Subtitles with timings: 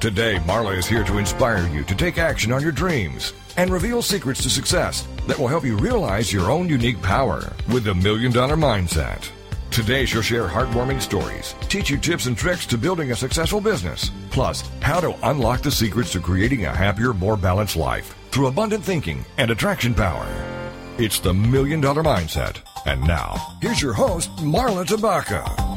[0.00, 4.02] Today, Marla is here to inspire you to take action on your dreams and reveal
[4.02, 8.30] secrets to success that will help you realize your own unique power with the Million
[8.30, 9.30] Dollar Mindset.
[9.70, 14.10] Today, she'll share heartwarming stories, teach you tips and tricks to building a successful business,
[14.30, 18.84] plus how to unlock the secrets to creating a happier, more balanced life through abundant
[18.84, 20.26] thinking and attraction power.
[20.98, 22.58] It's the Million Dollar Mindset.
[22.86, 25.73] And now, here's your host, Marla Tabaka.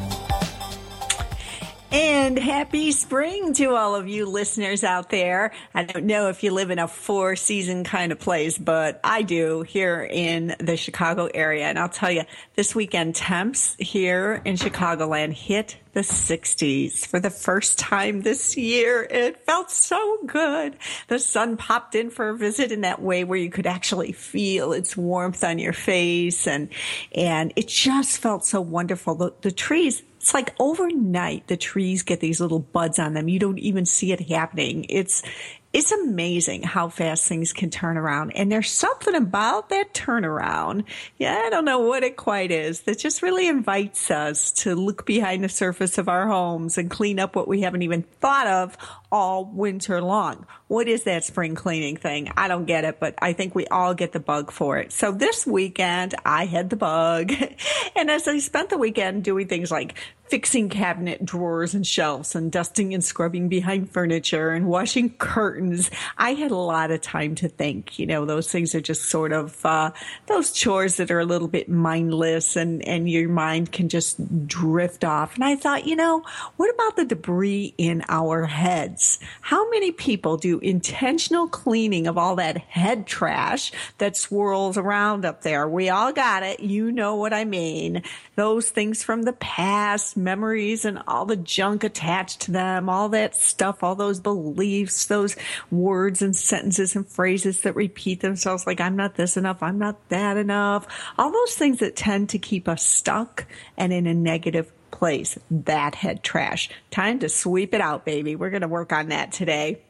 [1.90, 5.54] And happy spring to all of you listeners out there.
[5.74, 9.22] I don't know if you live in a four season kind of place, but I
[9.22, 11.66] do here in the Chicago area.
[11.66, 12.24] And I'll tell you,
[12.56, 19.08] this weekend temps here in Chicagoland hit the 60s for the first time this year.
[19.10, 20.76] It felt so good.
[21.08, 24.74] The sun popped in for a visit in that way where you could actually feel
[24.74, 26.70] its warmth on your face and,
[27.16, 29.16] and it just felt so wonderful.
[29.16, 33.30] The, the trees it's like overnight the trees get these little buds on them.
[33.30, 34.86] You don't even see it happening.
[34.90, 35.24] It's
[35.72, 38.32] it's amazing how fast things can turn around.
[38.32, 40.84] And there's something about that turnaround.
[41.18, 45.06] Yeah, I don't know what it quite is that just really invites us to look
[45.06, 48.78] behind the surface of our homes and clean up what we haven't even thought of
[49.12, 50.46] all winter long.
[50.68, 52.32] What is that spring cleaning thing?
[52.36, 54.92] I don't get it, but I think we all get the bug for it.
[54.92, 57.32] So this weekend I had the bug.
[57.96, 59.96] and as I spent the weekend doing things like
[60.30, 65.90] fixing cabinet drawers and shelves and dusting and scrubbing behind furniture and washing curtains.
[66.18, 67.98] I had a lot of time to think.
[67.98, 69.92] You know, those things are just sort of uh,
[70.28, 75.04] those chores that are a little bit mindless and and your mind can just drift
[75.04, 75.36] off.
[75.36, 76.24] And I thought, you know,
[76.58, 78.97] what about the debris in our heads?
[79.42, 85.42] How many people do intentional cleaning of all that head trash that swirls around up
[85.42, 85.68] there?
[85.68, 86.60] We all got it.
[86.60, 88.04] You know what I mean.
[88.36, 93.36] Those things from the past memories and all the junk attached to them, all that
[93.36, 95.36] stuff, all those beliefs, those
[95.72, 100.10] words and sentences and phrases that repeat themselves like, I'm not this enough, I'm not
[100.10, 100.88] that enough,
[101.18, 103.46] all those things that tend to keep us stuck
[103.78, 105.38] and in a negative place.
[105.52, 106.70] That had trash.
[106.92, 108.36] Time to sweep it out, baby.
[108.36, 109.82] We're going to work on that today.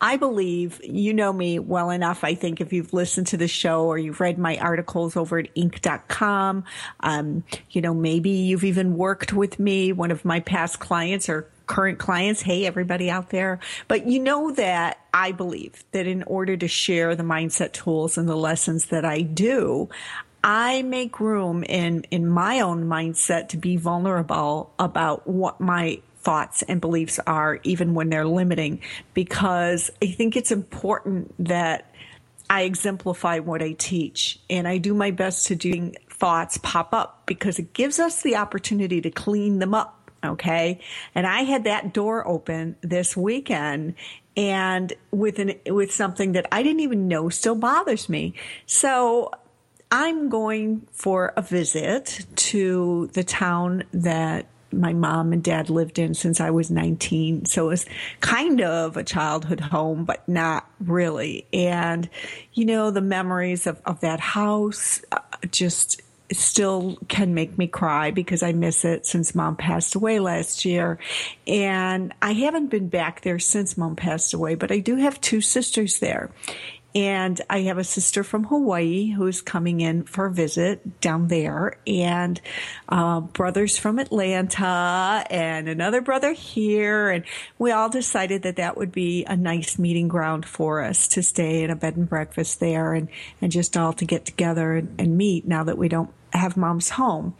[0.00, 2.22] I believe you know me well enough.
[2.22, 5.54] I think if you've listened to the show or you've read my articles over at
[5.54, 6.64] Inc.com,
[7.00, 11.48] um, you know, maybe you've even worked with me, one of my past clients or
[11.66, 12.42] current clients.
[12.42, 13.58] Hey, everybody out there.
[13.88, 18.28] But you know that I believe that in order to share the mindset tools and
[18.28, 19.88] the lessons that I do,
[20.46, 26.62] I make room in, in my own mindset to be vulnerable about what my thoughts
[26.62, 28.80] and beliefs are, even when they're limiting,
[29.12, 31.92] because I think it's important that
[32.48, 37.26] I exemplify what I teach and I do my best to do thoughts pop up
[37.26, 40.12] because it gives us the opportunity to clean them up.
[40.24, 40.78] Okay.
[41.16, 43.94] And I had that door open this weekend
[44.36, 48.34] and with an, with something that I didn't even know still bothers me.
[48.66, 49.32] So
[49.90, 56.14] I'm going for a visit to the town that my mom and dad lived in
[56.14, 57.46] since I was 19.
[57.46, 57.86] So it was
[58.20, 61.46] kind of a childhood home, but not really.
[61.52, 62.08] And,
[62.52, 65.20] you know, the memories of, of that house uh,
[65.50, 70.64] just still can make me cry because I miss it since mom passed away last
[70.64, 70.98] year.
[71.46, 75.40] And I haven't been back there since mom passed away, but I do have two
[75.40, 76.30] sisters there.
[76.96, 81.76] And I have a sister from Hawaii who's coming in for a visit down there,
[81.86, 82.40] and
[82.88, 87.10] uh, brothers from Atlanta, and another brother here.
[87.10, 87.26] And
[87.58, 91.62] we all decided that that would be a nice meeting ground for us to stay
[91.62, 93.08] in a bed and breakfast there and,
[93.42, 96.88] and just all to get together and, and meet now that we don't have mom's
[96.88, 97.34] home.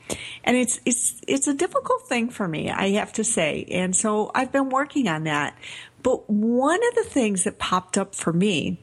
[0.44, 3.66] And it's, it's, it's a difficult thing for me, I have to say.
[3.70, 5.56] And so I've been working on that.
[6.02, 8.80] But one of the things that popped up for me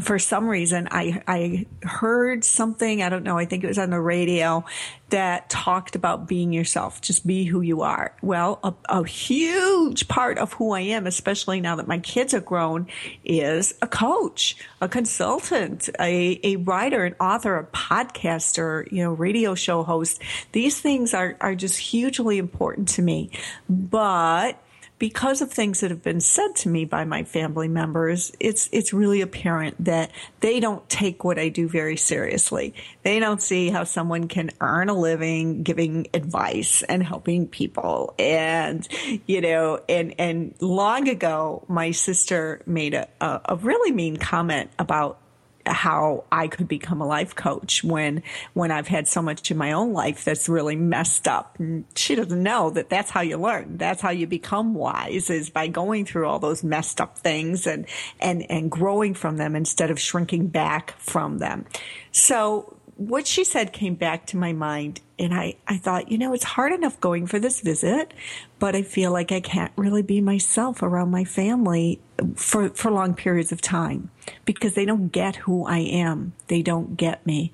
[0.00, 3.90] for some reason I I heard something I don't know I think it was on
[3.90, 4.64] the radio
[5.08, 7.00] that talked about being yourself.
[7.00, 8.14] Just be who you are.
[8.22, 12.40] Well a, a, huge part of who I am especially now that my kids are
[12.40, 12.86] grown
[13.24, 19.56] is a coach a consultant a, a writer an author a podcaster you know radio
[19.56, 20.22] show host.
[20.52, 23.30] These things are are just hugely important to me.
[23.68, 24.62] But
[25.00, 28.92] because of things that have been said to me by my family members, it's it's
[28.92, 30.10] really apparent that
[30.40, 32.74] they don't take what I do very seriously.
[33.02, 38.14] They don't see how someone can earn a living giving advice and helping people.
[38.18, 38.86] And
[39.26, 44.70] you know, and and long ago, my sister made a, a, a really mean comment
[44.78, 45.18] about
[45.66, 48.22] how I could become a life coach when
[48.54, 51.58] when I've had so much in my own life that's really messed up.
[51.58, 53.76] And she doesn't know that that's how you learn.
[53.76, 57.86] That's how you become wise is by going through all those messed up things and
[58.20, 61.66] and and growing from them instead of shrinking back from them.
[62.12, 66.32] So what she said came back to my mind and I, I thought, you know,
[66.32, 68.14] it's hard enough going for this visit,
[68.58, 72.00] but I feel like I can't really be myself around my family
[72.34, 74.10] for, for long periods of time
[74.46, 76.32] because they don't get who I am.
[76.48, 77.52] They don't get me.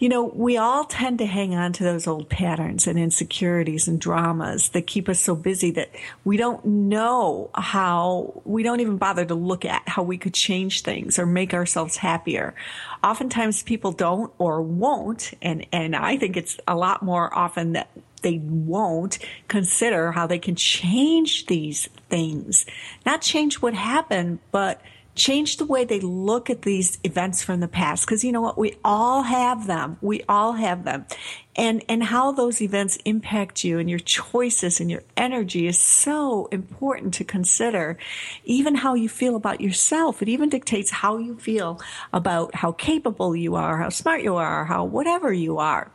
[0.00, 4.00] You know, we all tend to hang on to those old patterns and insecurities and
[4.00, 5.90] dramas that keep us so busy that
[6.24, 10.84] we don't know how, we don't even bother to look at how we could change
[10.84, 12.54] things or make ourselves happier.
[13.04, 17.90] Oftentimes people don't or won't, and, and I think it's a lot more often that
[18.22, 19.18] they won't
[19.48, 22.64] consider how they can change these things.
[23.04, 24.80] Not change what happened, but
[25.20, 28.06] change the way they look at these events from the past.
[28.06, 28.56] Because you know what?
[28.56, 29.98] We all have them.
[30.00, 31.04] We all have them.
[31.54, 36.46] And and how those events impact you and your choices and your energy is so
[36.46, 37.98] important to consider.
[38.44, 40.22] Even how you feel about yourself.
[40.22, 41.80] It even dictates how you feel
[42.14, 45.90] about how capable you are how smart you are how whatever you are.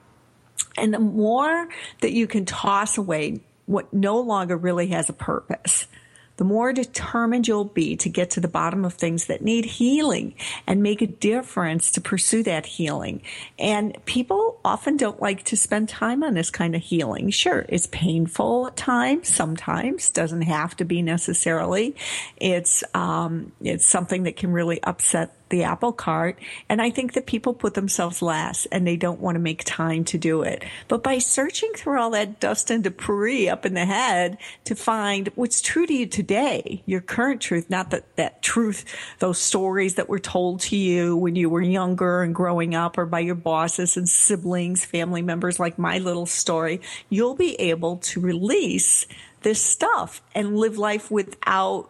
[0.78, 1.68] And the more
[2.02, 5.88] that you can toss away what no longer really has a purpose
[6.38, 10.36] the more determined you'll be to get to the bottom of things that need healing
[10.68, 13.22] and make a difference to pursue that healing.
[13.58, 17.30] And people often don't like to spend time on this kind of healing.
[17.30, 21.96] Sure, it's painful at times, sometimes, doesn't have to be necessarily.
[22.38, 26.38] It's, um, it's something that can really upset the apple cart.
[26.70, 30.04] And I think that people put themselves last and they don't want to make time
[30.06, 30.64] to do it.
[30.88, 35.30] But by searching through all that dust and debris up in the head to find
[35.36, 38.86] what's true to you today, your current truth, not that, that truth,
[39.20, 43.06] those stories that were told to you when you were younger and growing up or
[43.06, 48.20] by your bosses and siblings, family members, like my little story, you'll be able to
[48.20, 49.06] release
[49.42, 51.90] this stuff and live life without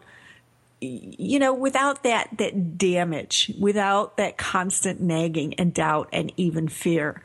[0.86, 7.22] you know, without that, that damage, without that constant nagging and doubt and even fear.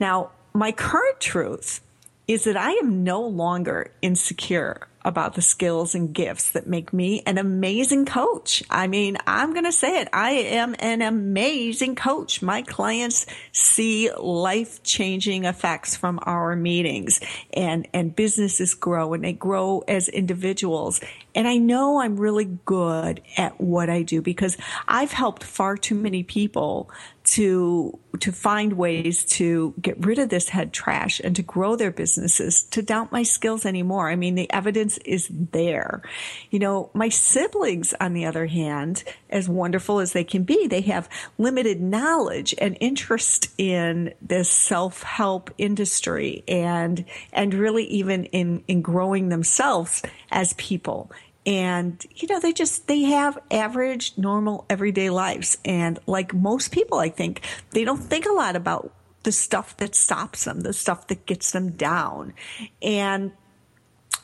[0.00, 1.80] Now, my current truth
[2.26, 7.22] is that I am no longer insecure about the skills and gifts that make me
[7.26, 8.62] an amazing coach.
[8.70, 10.08] I mean, I'm going to say it.
[10.12, 12.40] I am an amazing coach.
[12.40, 17.20] My clients see life changing effects from our meetings
[17.52, 21.00] and, and businesses grow and they grow as individuals.
[21.34, 25.94] And I know I'm really good at what I do because I've helped far too
[25.94, 26.90] many people
[27.24, 31.90] to to find ways to get rid of this head trash and to grow their
[31.90, 34.08] businesses to doubt my skills anymore.
[34.08, 36.02] I mean, the evidence is there.
[36.50, 40.82] You know, my siblings, on the other hand, as wonderful as they can be, they
[40.82, 41.08] have
[41.38, 49.30] limited knowledge and interest in this self-help industry and and really even in in growing
[49.30, 51.10] themselves as people
[51.46, 55.58] and you know they just they have average normal everyday lives.
[55.64, 58.92] And like most people i think they don't think a lot about
[59.22, 62.34] the stuff that stops them the stuff that gets them down.
[62.82, 63.32] And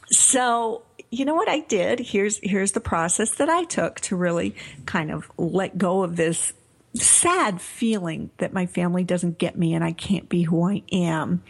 [0.06, 2.00] so you know what i did?
[2.00, 4.54] Here's here's the process that i took to really
[4.86, 6.52] kind of let go of this
[6.94, 11.42] sad feeling that my family doesn't get me and i can't be who i am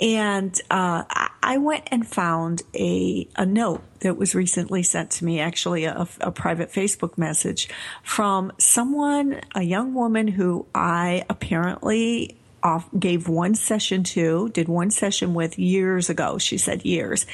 [0.00, 1.04] and uh,
[1.42, 6.08] I went and found a, a note that was recently sent to me, actually a,
[6.20, 7.68] a private Facebook message
[8.02, 14.90] from someone, a young woman who I apparently off, gave one session to, did one
[14.90, 16.38] session with years ago.
[16.38, 17.26] She said years.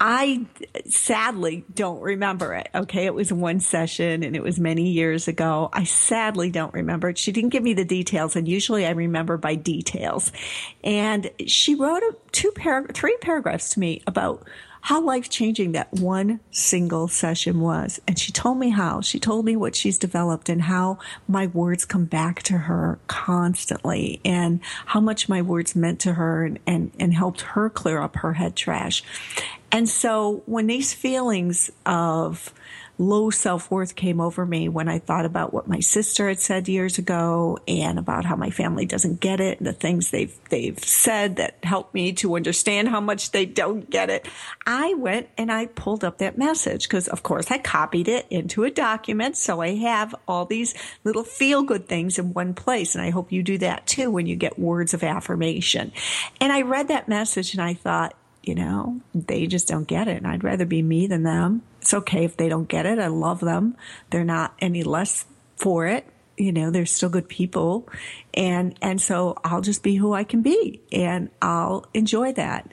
[0.00, 0.46] I
[0.86, 2.68] sadly don't remember it.
[2.74, 3.06] Okay.
[3.06, 5.70] It was one session and it was many years ago.
[5.72, 7.18] I sadly don't remember it.
[7.18, 10.30] She didn't give me the details and usually I remember by details.
[10.84, 12.52] And she wrote a, two
[12.94, 14.46] three paragraphs to me about
[14.80, 18.00] how life changing that one single session was.
[18.06, 19.00] And she told me how.
[19.00, 24.20] She told me what she's developed and how my words come back to her constantly
[24.24, 28.16] and how much my words meant to her and, and, and helped her clear up
[28.16, 29.02] her head trash.
[29.70, 32.52] And so when these feelings of
[32.98, 36.68] low self worth came over me when I thought about what my sister had said
[36.68, 40.78] years ago and about how my family doesn't get it, and the things they've, they've
[40.78, 44.26] said that helped me to understand how much they don't get it.
[44.66, 48.64] I went and I pulled up that message because of course I copied it into
[48.64, 49.36] a document.
[49.36, 50.74] So I have all these
[51.04, 52.94] little feel good things in one place.
[52.94, 55.92] And I hope you do that too when you get words of affirmation.
[56.40, 58.14] And I read that message and I thought,
[58.48, 60.16] you know, they just don't get it.
[60.16, 61.60] And I'd rather be me than them.
[61.82, 62.98] It's okay if they don't get it.
[62.98, 63.76] I love them.
[64.08, 65.26] They're not any less
[65.56, 66.06] for it.
[66.38, 67.90] You know, they're still good people.
[68.32, 72.72] And, and so I'll just be who I can be and I'll enjoy that.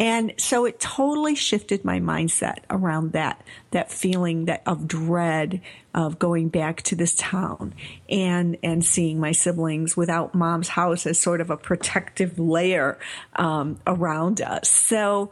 [0.00, 5.60] And so it totally shifted my mindset around that, that feeling that of dread
[5.94, 7.74] of going back to this town
[8.08, 12.98] and, and seeing my siblings without mom's house as sort of a protective layer,
[13.36, 14.70] um, around us.
[14.70, 15.30] So,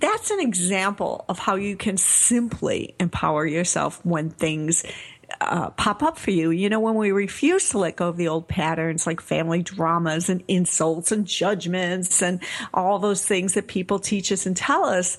[0.00, 4.84] that's an example of how you can simply empower yourself when things
[5.40, 6.50] uh, pop up for you.
[6.50, 10.28] You know, when we refuse to let go of the old patterns like family dramas
[10.28, 12.40] and insults and judgments and
[12.72, 15.16] all those things that people teach us and tell us,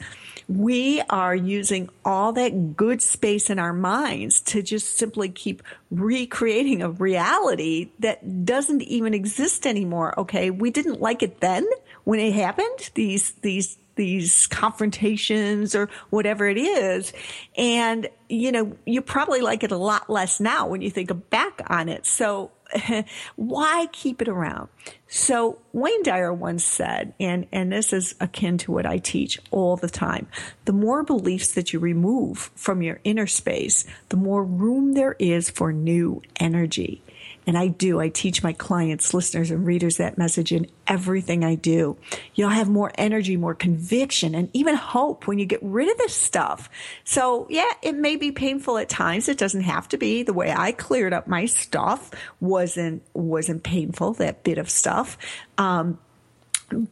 [0.48, 6.82] we are using all that good space in our minds to just simply keep recreating
[6.82, 10.18] a reality that doesn't even exist anymore.
[10.20, 10.52] Okay.
[10.52, 11.68] We didn't like it then
[12.04, 12.92] when it happened.
[12.94, 17.14] These, these these confrontations or whatever it is.
[17.58, 21.62] And, you know, you probably like it a lot less now when you think back
[21.68, 22.06] on it.
[22.06, 22.52] So
[23.36, 24.70] why keep it around?
[25.08, 29.76] So Wayne Dyer once said, and, and this is akin to what I teach all
[29.76, 30.28] the time.
[30.66, 35.50] The more beliefs that you remove from your inner space, the more room there is
[35.50, 37.02] for new energy.
[37.48, 38.00] And I do.
[38.00, 41.98] I teach my clients, listeners, and readers that message in everything I do.
[42.34, 46.16] You'll have more energy, more conviction, and even hope when you get rid of this
[46.16, 46.70] stuff.
[47.04, 49.30] So yeah, it may be painful at times.
[49.30, 50.24] It doesn't have to be.
[50.24, 55.18] The way I cleared up my stuff wasn't, wasn't painful, that bit of stuff.
[55.58, 56.00] Um,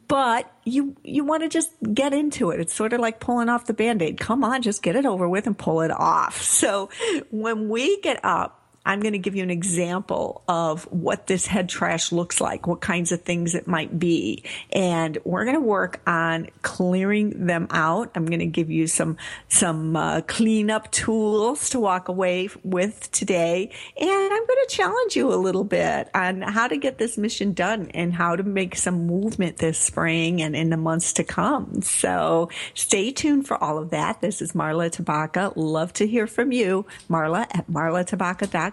[0.07, 2.59] but you you want to just get into it.
[2.59, 4.19] It's sort of like pulling off the band-aid.
[4.19, 6.41] Come on, just get it over with and pull it off.
[6.41, 6.89] So
[7.31, 11.69] when we get up I'm going to give you an example of what this head
[11.69, 14.43] trash looks like, what kinds of things it might be.
[14.71, 18.11] And we're going to work on clearing them out.
[18.15, 23.71] I'm going to give you some, some uh, cleanup tools to walk away with today.
[23.97, 27.53] And I'm going to challenge you a little bit on how to get this mission
[27.53, 31.81] done and how to make some movement this spring and in the months to come.
[31.81, 34.19] So stay tuned for all of that.
[34.19, 35.53] This is Marla Tabaka.
[35.55, 36.85] Love to hear from you.
[37.09, 38.72] Marla at marlatabaka.com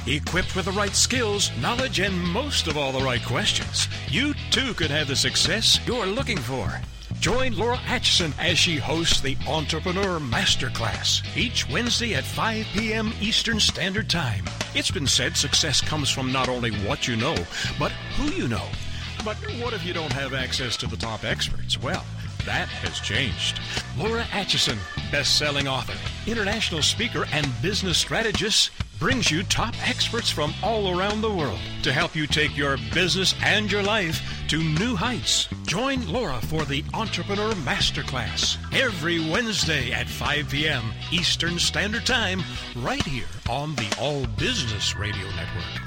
[0.06, 4.75] Equipped with the right skills, knowledge, and most of all the right questions, you too
[4.75, 6.78] could have the success you're looking for.
[7.20, 13.14] Join Laura Atchison as she hosts the Entrepreneur Masterclass each Wednesday at 5 p.m.
[13.18, 14.44] Eastern Standard Time.
[14.75, 17.37] It's been said success comes from not only what you know,
[17.78, 18.68] but who you know.
[19.25, 21.80] But what if you don't have access to the top experts?
[21.80, 22.04] Well,
[22.44, 23.58] that has changed.
[23.96, 24.78] Laura Atchison,
[25.11, 25.96] best selling author,
[26.30, 28.70] international speaker, and business strategist
[29.04, 33.34] brings you top experts from all around the world to help you take your business
[33.44, 35.46] and your life to new heights.
[35.66, 40.82] Join Laura for the Entrepreneur Masterclass every Wednesday at 5 p.m.
[41.12, 42.42] Eastern Standard Time,
[42.76, 45.82] right here on the All Business Radio Network.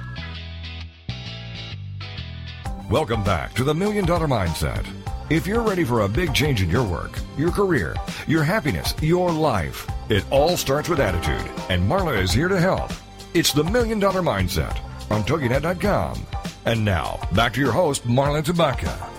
[2.88, 4.86] Welcome back to the Million Dollar Mindset.
[5.32, 7.96] If you're ready for a big change in your work, your career,
[8.28, 12.92] your happiness, your life, it all starts with attitude, and Marla is here to help.
[13.38, 14.80] It's the Million Dollar Mindset
[15.12, 16.26] on TogiNet.com.
[16.66, 19.17] And now, back to your host, Marla Tabaka.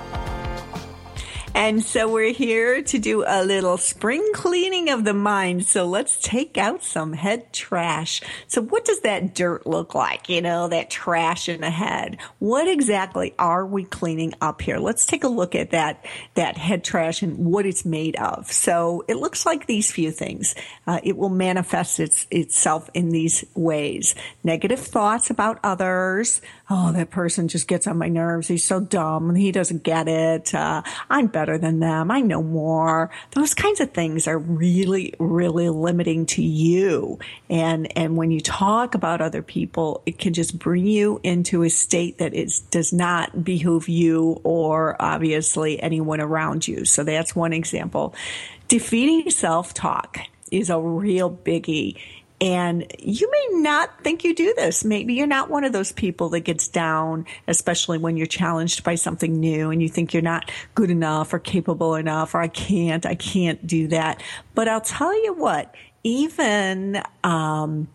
[1.59, 5.67] And so we're here to do a little spring cleaning of the mind.
[5.67, 8.23] So let's take out some head trash.
[8.47, 10.29] So what does that dirt look like?
[10.29, 12.19] You know, that trash in the head.
[12.39, 14.79] What exactly are we cleaning up here?
[14.79, 18.53] Let's take a look at that, that head trash and what it's made of.
[18.53, 20.55] So it looks like these few things.
[20.87, 24.15] Uh, it will manifest its, itself in these ways.
[24.45, 26.41] Negative thoughts about others.
[26.71, 28.47] Oh, that person just gets on my nerves.
[28.47, 29.35] He's so dumb.
[29.35, 30.55] He doesn't get it.
[30.55, 32.11] Uh, I'm better than them.
[32.11, 33.11] I know more.
[33.31, 37.19] Those kinds of things are really, really limiting to you.
[37.49, 41.71] And, and when you talk about other people, it can just bring you into a
[41.71, 46.85] state that is, does not behoove you or obviously anyone around you.
[46.85, 48.15] So that's one example.
[48.69, 50.19] Defeating self-talk
[50.51, 51.99] is a real biggie
[52.41, 54.85] and you may not think you do this.
[54.85, 58.95] Maybe you're not one of those people that gets down, especially when you're challenged by
[58.95, 63.05] something new and you think you're not good enough or capable enough or I can't,
[63.05, 64.23] I can't do that.
[64.55, 67.89] But I'll tell you what, even, um,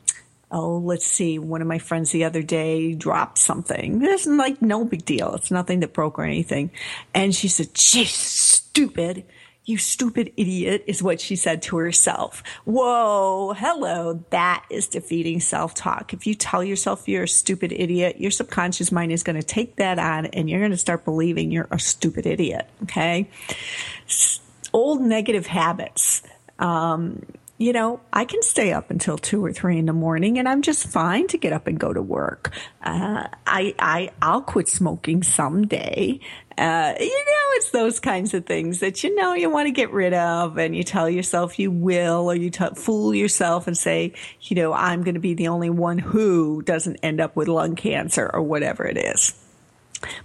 [0.52, 4.02] oh, let's see, one of my friends the other day dropped something.
[4.04, 5.34] It's like no big deal.
[5.36, 6.70] It's nothing that broke or anything.
[7.14, 9.24] And she said, geez, stupid.
[9.66, 12.44] You stupid idiot is what she said to herself.
[12.66, 14.26] Whoa, hello.
[14.30, 16.14] That is defeating self-talk.
[16.14, 19.78] If you tell yourself you're a stupid idiot, your subconscious mind is going to take
[19.78, 22.70] that on and you're going to start believing you're a stupid idiot.
[22.84, 23.30] Okay.
[24.74, 26.24] Old negative habits.
[26.60, 27.26] Um,
[27.58, 30.62] you know, I can stay up until two or three in the morning and I'm
[30.64, 32.52] just fine to get up and go to work.
[32.82, 36.20] Uh, I, I, I'll quit smoking someday.
[36.58, 39.92] Uh, you know, it's those kinds of things that you know you want to get
[39.92, 44.14] rid of and you tell yourself you will or you t- fool yourself and say,
[44.42, 47.76] you know, I'm going to be the only one who doesn't end up with lung
[47.76, 49.34] cancer or whatever it is.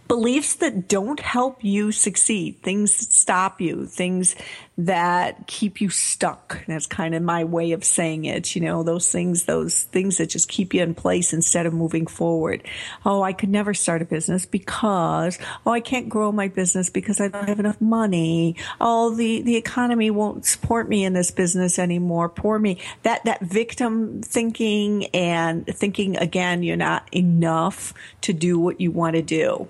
[0.09, 4.35] Beliefs that don't help you succeed, things that stop you, things
[4.79, 6.65] that keep you stuck.
[6.67, 8.55] That's kind of my way of saying it.
[8.55, 12.07] You know, those things, those things that just keep you in place instead of moving
[12.07, 12.63] forward.
[13.05, 17.21] Oh, I could never start a business because, oh, I can't grow my business because
[17.21, 18.55] I don't have enough money.
[18.81, 22.29] Oh, the, the economy won't support me in this business anymore.
[22.29, 22.79] Poor me.
[23.03, 29.17] That, that victim thinking and thinking again, you're not enough to do what you want
[29.17, 29.67] to do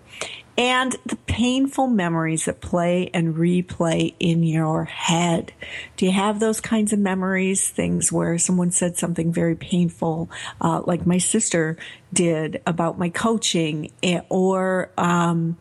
[0.58, 5.52] and the painful memories that play and replay in your head.
[5.96, 7.68] Do you have those kinds of memories?
[7.68, 10.28] Things where someone said something very painful,
[10.60, 11.78] uh, like my sister
[12.12, 15.56] did about my coaching, eh, or, um,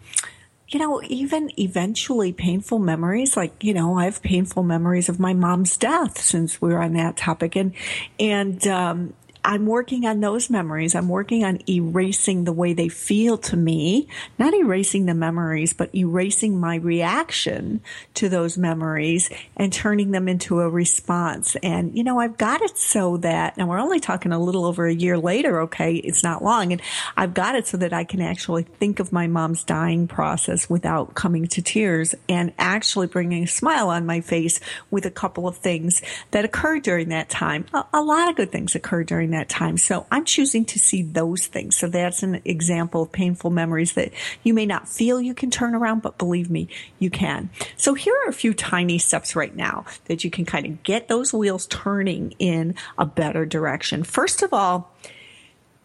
[0.70, 5.34] you know, even eventually painful memories, like, you know, I have painful memories of my
[5.34, 7.56] mom's death since we are on that topic.
[7.56, 7.74] And,
[8.20, 9.14] and, um,
[9.48, 10.94] I'm working on those memories.
[10.94, 15.96] I'm working on erasing the way they feel to me, not erasing the memories, but
[15.96, 17.80] erasing my reaction
[18.16, 21.56] to those memories and turning them into a response.
[21.64, 24.86] And, you know, I've got it so that, and we're only talking a little over
[24.86, 25.96] a year later, okay?
[25.96, 26.74] It's not long.
[26.74, 26.82] And
[27.16, 31.16] I've got it so that I can actually think of my mom's dying process without
[31.16, 34.60] coming to tears and actually bringing a smile on my face
[34.92, 37.66] with a couple of things that occurred during that time.
[37.74, 39.78] A, a lot of good things occurred during that that time.
[39.78, 41.78] So I'm choosing to see those things.
[41.78, 44.12] So that's an example of painful memories that
[44.44, 46.68] you may not feel you can turn around, but believe me,
[47.00, 47.50] you can.
[47.78, 51.08] So here are a few tiny steps right now that you can kind of get
[51.08, 54.04] those wheels turning in a better direction.
[54.04, 54.94] First of all,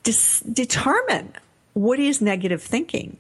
[0.03, 1.35] dis- determine
[1.75, 3.19] what is negative thinking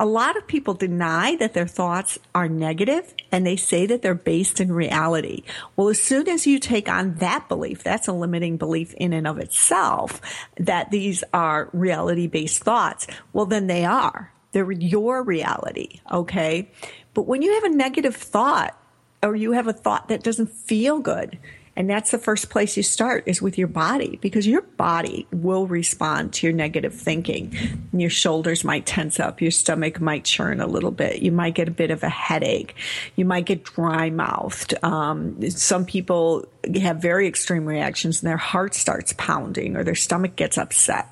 [0.00, 4.14] a lot of people deny that their thoughts are negative and they say that they're
[4.14, 5.42] based in reality.
[5.76, 9.26] Well, as soon as you take on that belief, that's a limiting belief in and
[9.26, 10.22] of itself
[10.56, 13.08] that these are reality based thoughts.
[13.34, 14.32] Well, then they are.
[14.52, 16.00] They're your reality.
[16.10, 16.70] Okay.
[17.12, 18.80] But when you have a negative thought
[19.22, 21.38] or you have a thought that doesn't feel good,
[21.76, 25.66] and that's the first place you start is with your body because your body will
[25.66, 27.56] respond to your negative thinking.
[27.92, 29.40] Your shoulders might tense up.
[29.40, 31.22] Your stomach might churn a little bit.
[31.22, 32.74] You might get a bit of a headache.
[33.14, 34.74] You might get dry mouthed.
[34.82, 36.44] Um, some people
[36.80, 41.06] have very extreme reactions and their heart starts pounding or their stomach gets upset.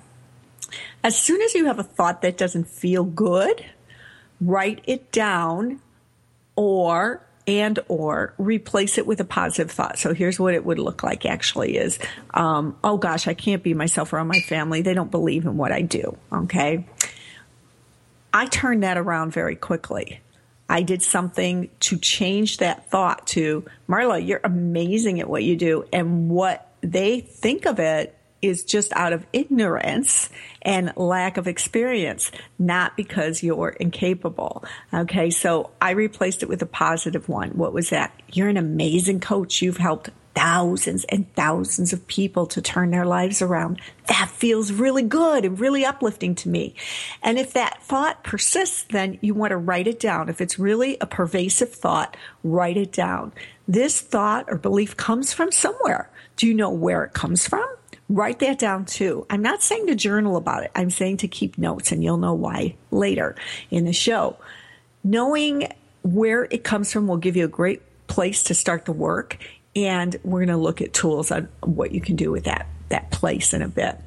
[1.05, 3.65] As soon as you have a thought that doesn't feel good,
[4.41, 5.81] write it down
[6.57, 9.99] or and or replace it with a positive thought.
[9.99, 11.99] So here's what it would look like actually is,
[12.35, 14.83] um, oh gosh, I can't be myself around my family.
[14.83, 16.17] They don't believe in what I do.
[16.31, 16.87] Okay.
[18.35, 20.21] I turned that around very quickly.
[20.69, 25.87] I did something to change that thought to Marla, you're amazing at what you do.
[25.91, 30.31] And what they think of it is just out of ignorance
[30.63, 34.65] and lack of experience, not because you're incapable.
[34.93, 37.51] Okay, so I replaced it with a positive one.
[37.51, 38.13] What was that?
[38.33, 39.63] You're an amazing coach.
[39.63, 43.81] You've helped thousands and thousands of people to turn their lives around.
[44.07, 46.77] That feels really good and really uplifting to me.
[47.25, 50.29] And if that thought persists, then you want to write it down.
[50.29, 53.33] If it's really a pervasive thought, write it down.
[53.67, 56.09] This thought or belief comes from somewhere.
[56.37, 57.68] Do you know where it comes from?
[58.09, 59.27] Write that down too.
[59.29, 60.71] I'm not saying to journal about it.
[60.75, 63.37] I'm saying to keep notes and you'll know why later
[63.71, 64.37] in the show.
[65.05, 65.71] Knowing
[66.03, 69.37] where it comes from will give you a great place to start the work
[69.77, 73.11] and we're going to look at tools on what you can do with that that
[73.11, 73.99] place in a bit.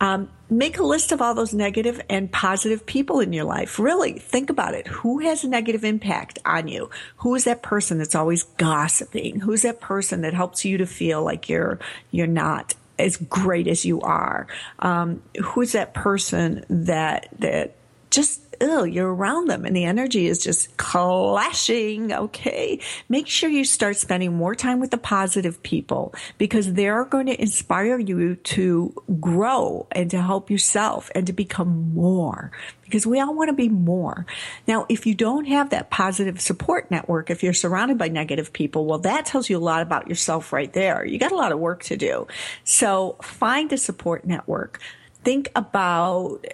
[0.00, 3.78] Um, make a list of all those negative and positive people in your life.
[3.78, 4.86] Really think about it.
[4.88, 6.90] Who has a negative impact on you?
[7.18, 9.40] Who is that person that's always gossiping?
[9.40, 11.78] Who's that person that helps you to feel like you're
[12.10, 14.46] you're not as great as you are?
[14.78, 17.74] Um, who's that person that that
[18.10, 22.12] just oh, you're around them and the energy is just clashing.
[22.12, 22.80] Okay.
[23.08, 27.40] Make sure you start spending more time with the positive people because they're going to
[27.40, 32.52] inspire you to grow and to help yourself and to become more
[32.92, 34.26] because we all want to be more.
[34.68, 38.84] Now, if you don't have that positive support network, if you're surrounded by negative people,
[38.84, 41.04] well, that tells you a lot about yourself right there.
[41.04, 42.26] You got a lot of work to do.
[42.64, 44.78] So find a support network
[45.24, 46.44] think about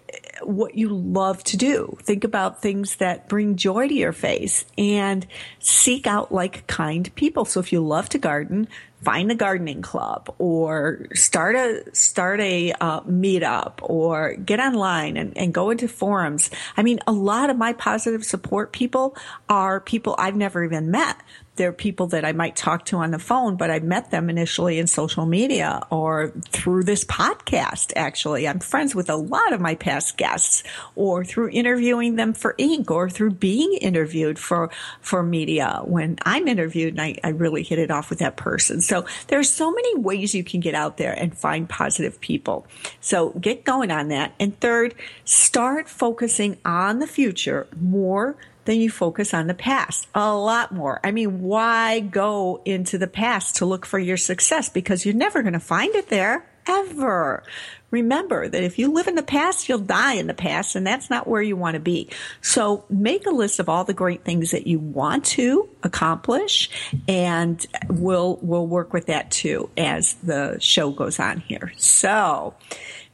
[0.43, 1.97] what you love to do.
[2.03, 5.27] Think about things that bring joy to your face and
[5.59, 7.45] seek out like kind people.
[7.45, 8.69] So if you love to garden,
[9.03, 15.37] find a gardening club or start a start a uh, meetup or get online and,
[15.37, 16.51] and go into forums.
[16.77, 19.17] I mean, a lot of my positive support people
[19.49, 21.17] are people I've never even met
[21.59, 24.79] they're people that I might talk to on the phone, but I met them initially
[24.79, 27.93] in social media or through this podcast.
[27.95, 30.63] Actually, I'm friends with a lot of my past guests
[30.97, 32.91] or through interviewing them for Inc.
[32.91, 35.83] or through being interviewed for, for media.
[35.85, 38.81] When I'm interviewed and I, I really hit it off with that person.
[38.81, 42.67] So there are so many ways you can get out there and find positive people.
[43.01, 44.35] So get going on that.
[44.41, 44.95] And third,
[45.25, 48.37] start focusing on the future more
[48.69, 51.01] then you focus on the past a lot more.
[51.03, 54.69] I mean, why go into the past to look for your success?
[54.69, 57.43] Because you're never going to find it there ever.
[57.91, 61.09] Remember that if you live in the past, you'll die in the past, and that's
[61.09, 62.11] not where you want to be.
[62.43, 66.69] So make a list of all the great things that you want to accomplish,
[67.09, 71.73] and we'll we'll work with that too as the show goes on here.
[71.79, 72.55] So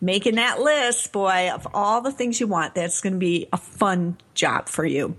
[0.00, 3.56] making that list, boy, of all the things you want, that's going to be a
[3.56, 5.14] fun job for you.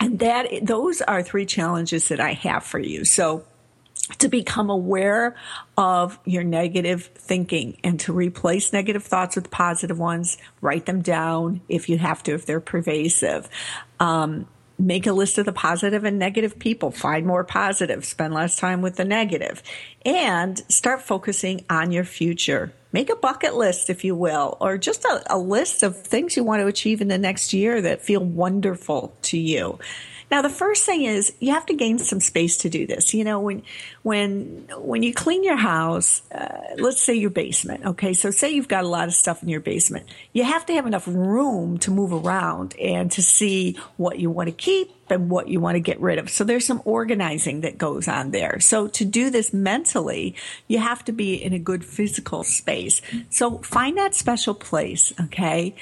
[0.00, 3.04] And that, those are three challenges that I have for you.
[3.04, 3.44] So
[4.18, 5.34] to become aware
[5.76, 11.62] of your negative thinking and to replace negative thoughts with positive ones, write them down
[11.68, 13.48] if you have to, if they're pervasive.
[14.00, 14.46] Um,
[14.78, 16.90] make a list of the positive and negative people.
[16.90, 18.04] Find more positive.
[18.04, 19.62] Spend less time with the.
[20.04, 22.72] And start focusing on your future.
[22.94, 26.44] Make a bucket list, if you will, or just a, a list of things you
[26.44, 29.80] want to achieve in the next year that feel wonderful to you.
[30.30, 33.14] Now, the first thing is you have to gain some space to do this.
[33.14, 33.62] You know, when
[34.02, 37.84] when when you clean your house, uh, let's say your basement.
[37.84, 40.74] Okay, so say you've got a lot of stuff in your basement, you have to
[40.74, 45.30] have enough room to move around and to see what you want to keep and
[45.30, 46.30] what you want to get rid of.
[46.30, 48.60] So there's some organizing that goes on there.
[48.60, 50.34] So to do this mentally,
[50.66, 53.02] you have to be in a good physical space.
[53.30, 55.12] So find that special place.
[55.20, 55.74] Okay.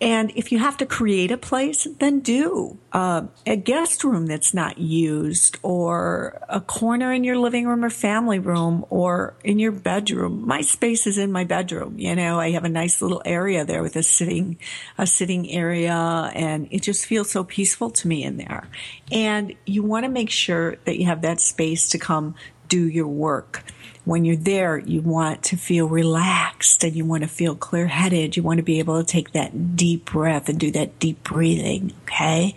[0.00, 4.54] And if you have to create a place, then do uh, a guest room that's
[4.54, 9.72] not used, or a corner in your living room or family room, or in your
[9.72, 10.46] bedroom.
[10.46, 11.98] My space is in my bedroom.
[11.98, 14.58] You know, I have a nice little area there with a sitting,
[14.96, 18.68] a sitting area, and it just feels so peaceful to me in there.
[19.12, 22.36] And you want to make sure that you have that space to come
[22.70, 23.62] do your work
[24.04, 28.36] when you're there, you want to feel relaxed and you want to feel clear headed.
[28.36, 31.92] You want to be able to take that deep breath and do that deep breathing.
[32.02, 32.56] Okay.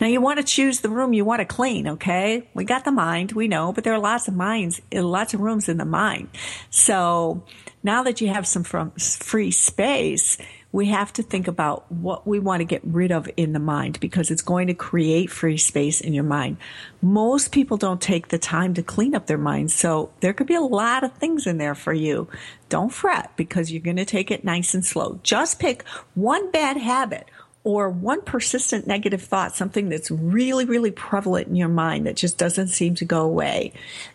[0.00, 1.88] Now you want to choose the room you want to clean.
[1.88, 2.48] Okay.
[2.54, 3.32] We got the mind.
[3.32, 6.28] We know, but there are lots of minds, uh, lots of rooms in the mind.
[6.70, 7.42] So
[7.82, 10.38] now that you have some free space,
[10.76, 13.98] we have to think about what we want to get rid of in the mind
[13.98, 16.58] because it's going to create free space in your mind.
[17.00, 20.54] Most people don't take the time to clean up their minds, so there could be
[20.54, 22.28] a lot of things in there for you.
[22.68, 25.18] Don't fret because you're going to take it nice and slow.
[25.22, 25.82] Just pick
[26.14, 27.26] one bad habit
[27.66, 32.38] or one persistent negative thought, something that's really, really prevalent in your mind that just
[32.38, 33.72] doesn't seem to go away.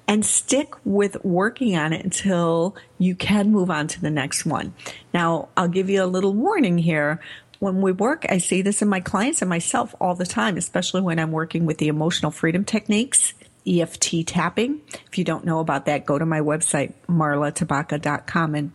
[0.08, 4.74] And stick with working on it until you can move on to the next one.
[5.14, 7.20] Now, I'll give you a little warning here
[7.60, 11.02] when we work, I see this in my clients and myself all the time, especially
[11.02, 13.34] when I'm working with the emotional freedom techniques,
[13.68, 14.80] EFT tapping.
[15.08, 18.72] If you don't know about that, go to my website, marlatabaka.com and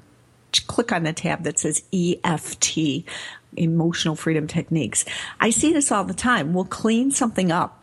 [0.67, 3.05] click on the tab that says EFT
[3.57, 5.05] emotional freedom techniques.
[5.41, 6.55] I see this all the time.
[6.55, 7.83] We'll clean something up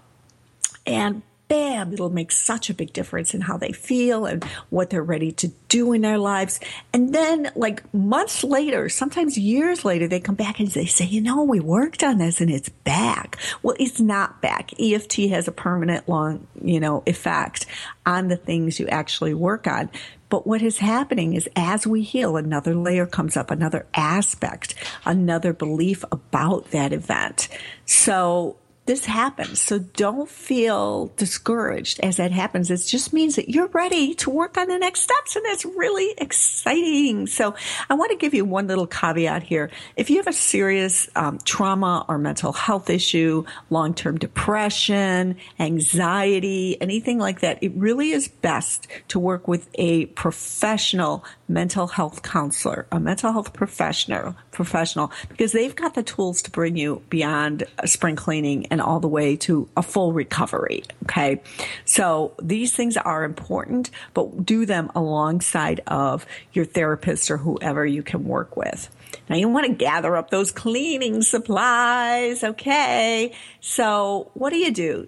[0.86, 1.22] and
[1.54, 5.32] bam, it'll make such a big difference in how they feel and what they're ready
[5.32, 6.60] to do in their lives.
[6.94, 11.22] And then, like months later, sometimes years later, they come back and they say, you
[11.22, 13.38] know, we worked on this and it's back.
[13.62, 14.72] Well, it's not back.
[14.80, 17.68] EFT has a permanent long, you know, effect
[18.06, 19.92] on the things you actually work on.
[20.34, 24.74] But what is happening is as we heal, another layer comes up, another aspect,
[25.06, 27.50] another belief about that event.
[27.86, 29.62] So this happens.
[29.62, 32.70] So don't feel discouraged as that happens.
[32.70, 36.14] It just means that you're ready to work on the next steps and that's really
[36.18, 37.28] exciting.
[37.28, 37.56] So
[37.90, 39.72] I want to give you one little caveat here.
[39.96, 47.20] If you have a serious um, trauma or mental health issue, long-term depression, anxiety, anything
[47.20, 53.00] like that, it really is best to work with a professional mental health counselor, a
[53.00, 58.66] mental health professional, professional, because they've got the tools to bring you beyond spring cleaning
[58.74, 60.82] and all the way to a full recovery.
[61.04, 61.44] Okay.
[61.86, 68.02] So these things are important, but do them alongside of your therapist or whoever you
[68.02, 68.90] can work with.
[69.30, 72.44] Now you want to gather up those cleaning supplies.
[72.44, 73.34] Okay.
[73.60, 75.08] So what do you do?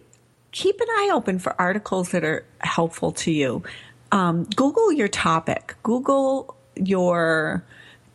[0.52, 3.64] Keep an eye open for articles that are helpful to you.
[4.12, 5.76] Um, Google your topic.
[5.82, 7.66] Google your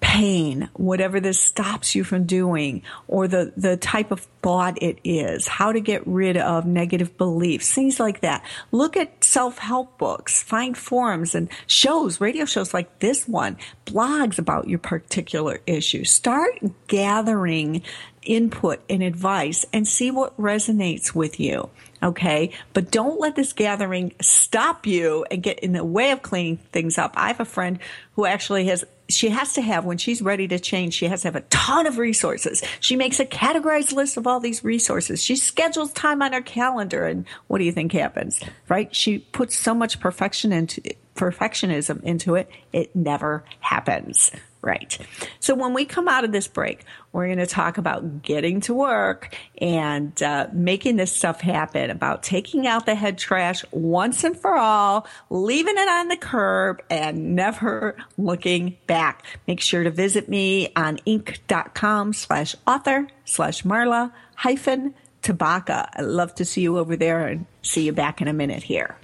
[0.01, 5.47] pain, whatever this stops you from doing, or the, the type of thought it is,
[5.47, 8.45] how to get rid of negative beliefs, things like that.
[8.73, 14.69] Look at self-help books, find forums and shows, radio shows like this one, blogs about
[14.69, 16.05] your particular issue.
[16.05, 17.83] Start gathering
[18.23, 21.71] input and advice and see what resonates with you.
[22.03, 22.53] Okay.
[22.73, 26.99] But don't let this gathering stop you and get in the way of cleaning things
[26.99, 27.13] up.
[27.17, 27.79] I have a friend
[28.15, 31.29] who actually has she has to have when she's ready to change she has to
[31.29, 35.35] have a ton of resources she makes a categorized list of all these resources she
[35.35, 39.75] schedules time on her calendar and what do you think happens right she puts so
[39.75, 40.81] much perfection into
[41.17, 44.31] perfectionism into it it never happens
[44.63, 44.99] Right.
[45.39, 48.75] So when we come out of this break, we're going to talk about getting to
[48.75, 54.37] work and uh, making this stuff happen, about taking out the head trash once and
[54.37, 59.25] for all, leaving it on the curb and never looking back.
[59.49, 65.89] Make sure to visit me on inc.com slash author slash Marla hyphen Tabaka.
[65.95, 68.97] I'd love to see you over there and see you back in a minute here.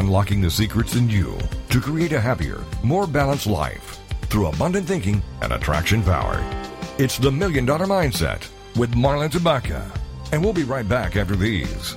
[0.00, 1.36] Unlocking the secrets in you
[1.68, 6.42] to create a happier, more balanced life through abundant thinking and attraction power.
[6.96, 9.84] It's the Million Dollar Mindset with Marla Tabaka.
[10.32, 11.96] And we'll be right back after these.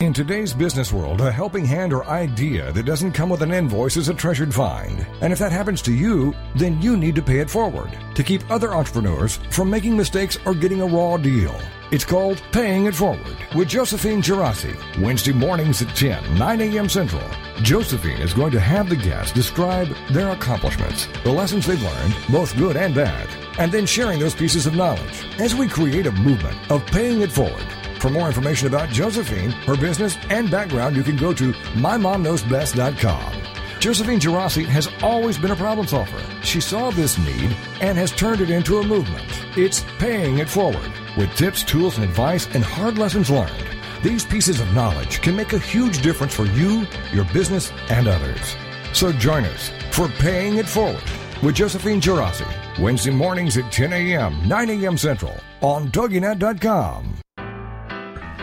[0.00, 3.96] In today's business world, a helping hand or idea that doesn't come with an invoice
[3.96, 5.06] is a treasured find.
[5.22, 8.50] And if that happens to you, then you need to pay it forward to keep
[8.50, 11.58] other entrepreneurs from making mistakes or getting a raw deal.
[11.90, 16.88] It's called Paying It Forward with Josephine Geraci, Wednesday mornings at 10, 9 a.m.
[16.88, 17.28] Central.
[17.62, 22.56] Josephine is going to have the guests describe their accomplishments, the lessons they've learned, both
[22.56, 26.56] good and bad, and then sharing those pieces of knowledge as we create a movement
[26.70, 27.66] of paying it forward
[28.00, 33.49] for more information about Josephine, her business, and background, you can go to mymomknowsbest.com.
[33.80, 36.22] Josephine Geraci has always been a problem solver.
[36.42, 39.26] She saw this need and has turned it into a movement.
[39.56, 43.64] It's paying it forward with tips, tools, and advice and hard lessons learned.
[44.02, 48.54] These pieces of knowledge can make a huge difference for you, your business, and others.
[48.92, 51.02] So join us for Paying It Forward
[51.42, 52.46] with Josephine Geraci,
[52.78, 54.98] Wednesday mornings at 10 a.m., 9 a.m.
[54.98, 57.14] Central on TogiNet.com.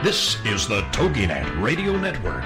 [0.04, 2.46] This is the TogiNet Radio Network,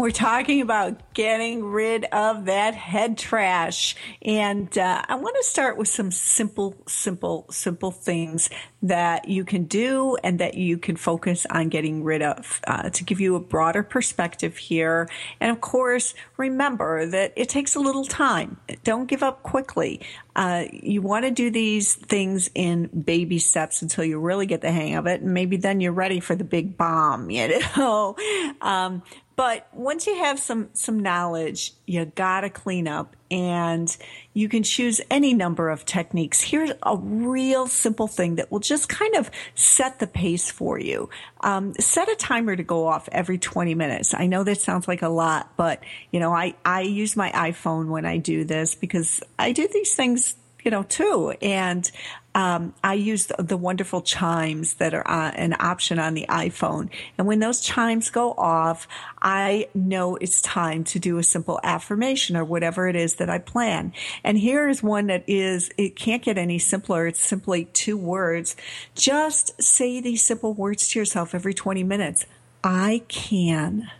[0.00, 3.94] We're talking about getting rid of that head trash.
[4.22, 8.48] And uh, I want to start with some simple, simple, simple things
[8.80, 13.04] that you can do and that you can focus on getting rid of uh, to
[13.04, 15.06] give you a broader perspective here.
[15.38, 18.56] And of course, remember that it takes a little time.
[18.82, 20.00] Don't give up quickly.
[20.34, 24.72] Uh, you want to do these things in baby steps until you really get the
[24.72, 25.20] hang of it.
[25.20, 28.16] And maybe then you're ready for the big bomb, you know?
[28.62, 29.02] Um,
[29.40, 33.96] but once you have some some knowledge, you gotta clean up, and
[34.34, 36.42] you can choose any number of techniques.
[36.42, 41.08] Here's a real simple thing that will just kind of set the pace for you.
[41.40, 44.12] Um, set a timer to go off every 20 minutes.
[44.12, 47.88] I know that sounds like a lot, but you know, I I use my iPhone
[47.88, 51.34] when I do this because I do these things you know, too.
[51.42, 51.90] And
[52.34, 56.88] um, I use the, the, wonderful chimes that are uh, an option on the iPhone.
[57.18, 58.86] And when those chimes go off,
[59.20, 63.38] I know it's time to do a simple affirmation or whatever it is that I
[63.38, 63.92] plan.
[64.22, 67.08] And here is one that is, it can't get any simpler.
[67.08, 68.54] It's simply two words.
[68.94, 72.26] Just say these simple words to yourself every 20 minutes.
[72.62, 73.90] I can.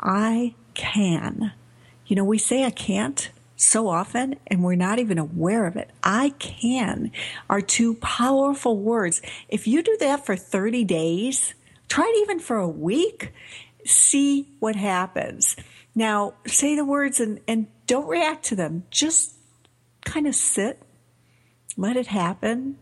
[0.00, 1.52] I can.
[2.06, 5.90] You know, we say I can't so often and we're not even aware of it.
[6.02, 7.10] I can
[7.50, 9.20] are two powerful words.
[9.48, 11.54] If you do that for 30 days,
[11.88, 13.32] try it even for a week,
[13.84, 15.56] see what happens.
[15.94, 18.84] Now, say the words and, and don't react to them.
[18.90, 19.34] Just
[20.04, 20.80] kind of sit,
[21.76, 22.78] let it happen,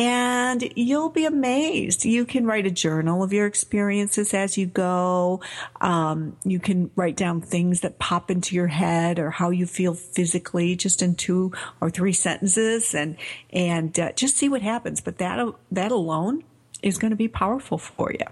[0.00, 2.06] and you'll be amazed.
[2.06, 5.42] You can write a journal of your experiences as you go.
[5.82, 9.92] Um, you can write down things that pop into your head or how you feel
[9.92, 13.18] physically, just in two or three sentences, and
[13.50, 15.02] and uh, just see what happens.
[15.02, 16.44] But that that alone
[16.82, 18.24] is going to be powerful for you.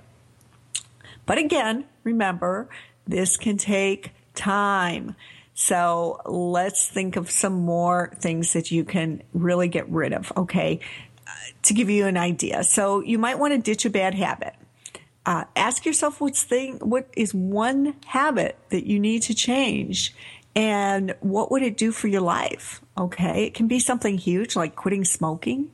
[1.27, 2.71] But again, remember
[3.07, 5.17] this can take time.
[5.53, 10.33] So let's think of some more things that you can really get rid of.
[10.37, 10.81] Okay
[11.62, 12.64] to give you an idea.
[12.64, 14.55] So you might want to ditch a bad habit.
[15.27, 20.14] Uh, ask yourself what's thing, what is one habit that you need to change
[20.57, 22.81] and what would it do for your life?
[22.96, 23.44] Okay.
[23.44, 25.70] It can be something huge like quitting smoking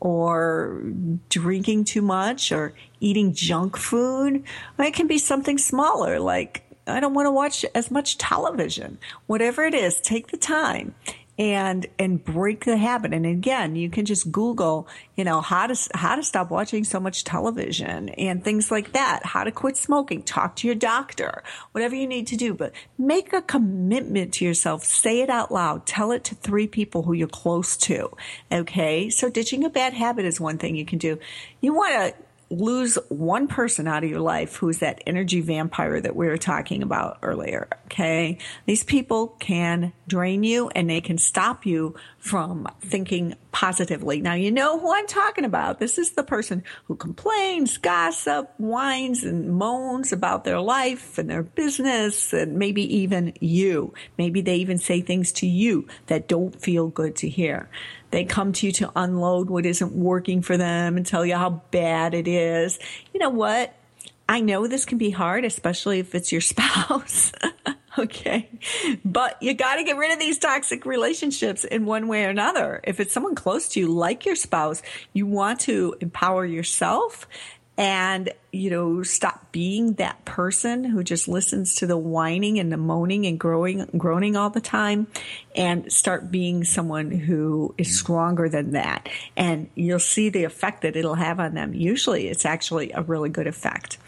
[0.00, 0.82] or
[1.28, 4.44] drinking too much or eating junk food.
[4.78, 8.98] Or it can be something smaller like I don't want to watch as much television.
[9.26, 10.94] Whatever it is, take the time
[11.38, 13.14] and and break the habit.
[13.14, 16.98] And again, you can just Google, you know, how to how to stop watching so
[16.98, 19.24] much television and things like that.
[19.24, 20.22] How to quit smoking.
[20.22, 21.42] Talk to your doctor.
[21.72, 24.84] Whatever you need to do, but make a commitment to yourself.
[24.84, 25.86] Say it out loud.
[25.86, 28.10] Tell it to three people who you're close to.
[28.50, 31.18] Okay, so ditching a bad habit is one thing you can do.
[31.60, 36.16] You want to lose one person out of your life who's that energy vampire that
[36.16, 37.68] we were talking about earlier.
[37.86, 38.38] Okay.
[38.66, 44.20] These people can drain you and they can stop you from thinking positively.
[44.20, 45.78] Now, you know who I'm talking about.
[45.78, 51.42] This is the person who complains, gossip, whines and moans about their life and their
[51.42, 53.92] business and maybe even you.
[54.16, 57.68] Maybe they even say things to you that don't feel good to hear.
[58.10, 61.62] They come to you to unload what isn't working for them and tell you how
[61.70, 62.78] bad it is.
[63.12, 63.74] You know what?
[64.28, 67.32] I know this can be hard, especially if it's your spouse.
[67.98, 68.48] okay.
[69.04, 72.80] But you got to get rid of these toxic relationships in one way or another.
[72.84, 77.26] If it's someone close to you, like your spouse, you want to empower yourself
[77.78, 82.76] and, you know, stop being that person who just listens to the whining and the
[82.76, 85.06] moaning and growing, groaning all the time
[85.54, 89.08] and start being someone who is stronger than that.
[89.36, 91.72] And you'll see the effect that it'll have on them.
[91.72, 93.98] Usually it's actually a really good effect.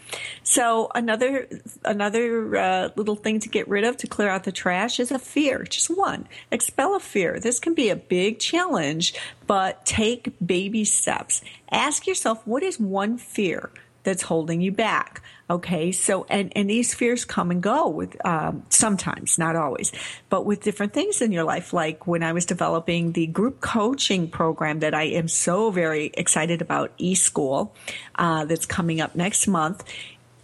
[0.43, 1.47] So another
[1.85, 5.19] another uh, little thing to get rid of to clear out the trash is a
[5.19, 5.63] fear.
[5.63, 6.27] Just one.
[6.51, 7.39] Expel a fear.
[7.39, 9.13] This can be a big challenge,
[9.47, 11.41] but take baby steps.
[11.71, 13.71] Ask yourself what is one fear
[14.03, 15.21] that's holding you back.
[15.51, 19.91] Okay, so and and these fears come and go with um, sometimes, not always,
[20.29, 21.73] but with different things in your life.
[21.73, 26.61] Like when I was developing the group coaching program that I am so very excited
[26.61, 27.71] about, eSchool,
[28.15, 29.83] uh, that's coming up next month.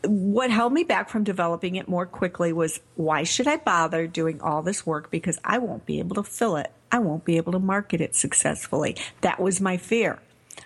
[0.04, 4.42] What held me back from developing it more quickly was why should I bother doing
[4.42, 6.70] all this work because I won't be able to fill it.
[6.92, 8.98] I won't be able to market it successfully.
[9.22, 10.20] That was my fear.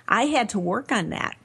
[0.07, 1.37] I had to work on that.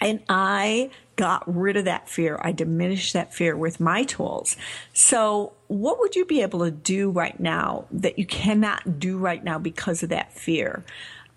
[0.00, 2.38] And I got rid of that fear.
[2.42, 4.56] I diminished that fear with my tools.
[4.92, 9.42] So, what would you be able to do right now that you cannot do right
[9.42, 10.84] now because of that fear?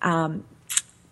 [0.02, 0.44] Um,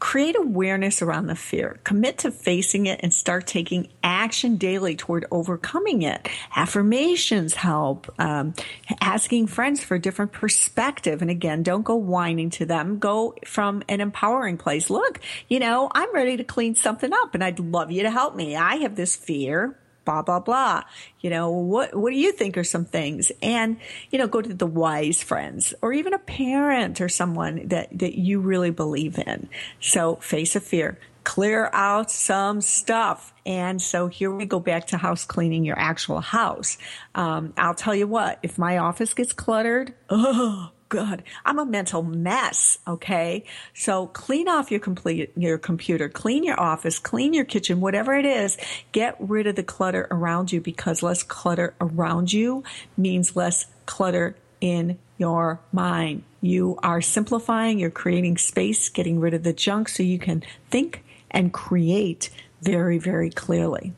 [0.06, 1.80] Create awareness around the fear.
[1.84, 6.30] Commit to facing it and start taking action daily toward overcoming it.
[6.56, 8.14] Affirmations help.
[8.20, 8.54] Um,
[9.02, 11.24] asking friends for a different perspective.
[11.24, 13.00] And again, don't go whining to them.
[13.00, 14.92] Go from an empowering place.
[14.92, 18.36] Look, you know, I'm ready to clean something up and I'd love you to help
[18.36, 18.56] me.
[18.56, 19.76] I have this fear
[20.06, 20.84] blah blah blah.
[21.20, 23.32] You know what what do you think are some things?
[23.42, 23.78] And
[24.12, 28.18] you know go to the wise friends or even a parent or someone that that
[28.18, 29.50] you really believe in.
[29.80, 33.34] So face a fear clear out some stuff.
[33.48, 36.78] And so here we go back to house cleaning your actual house.
[37.16, 41.24] Um, i'll tell you what if my office gets cluttered oh good.
[41.46, 42.78] I'm a mental mess.
[42.88, 43.44] Okay.
[43.74, 48.26] So clean off your complete, your computer, clean your office, clean your kitchen, whatever it
[48.26, 48.58] is.
[48.92, 52.64] Get rid of the clutter around you because less clutter around you
[52.98, 56.24] means less clutter in your mind.
[56.42, 61.04] You are simplifying, you're creating space, getting rid of the junk so you can think
[61.32, 62.30] and create
[62.62, 63.94] very, very clearly.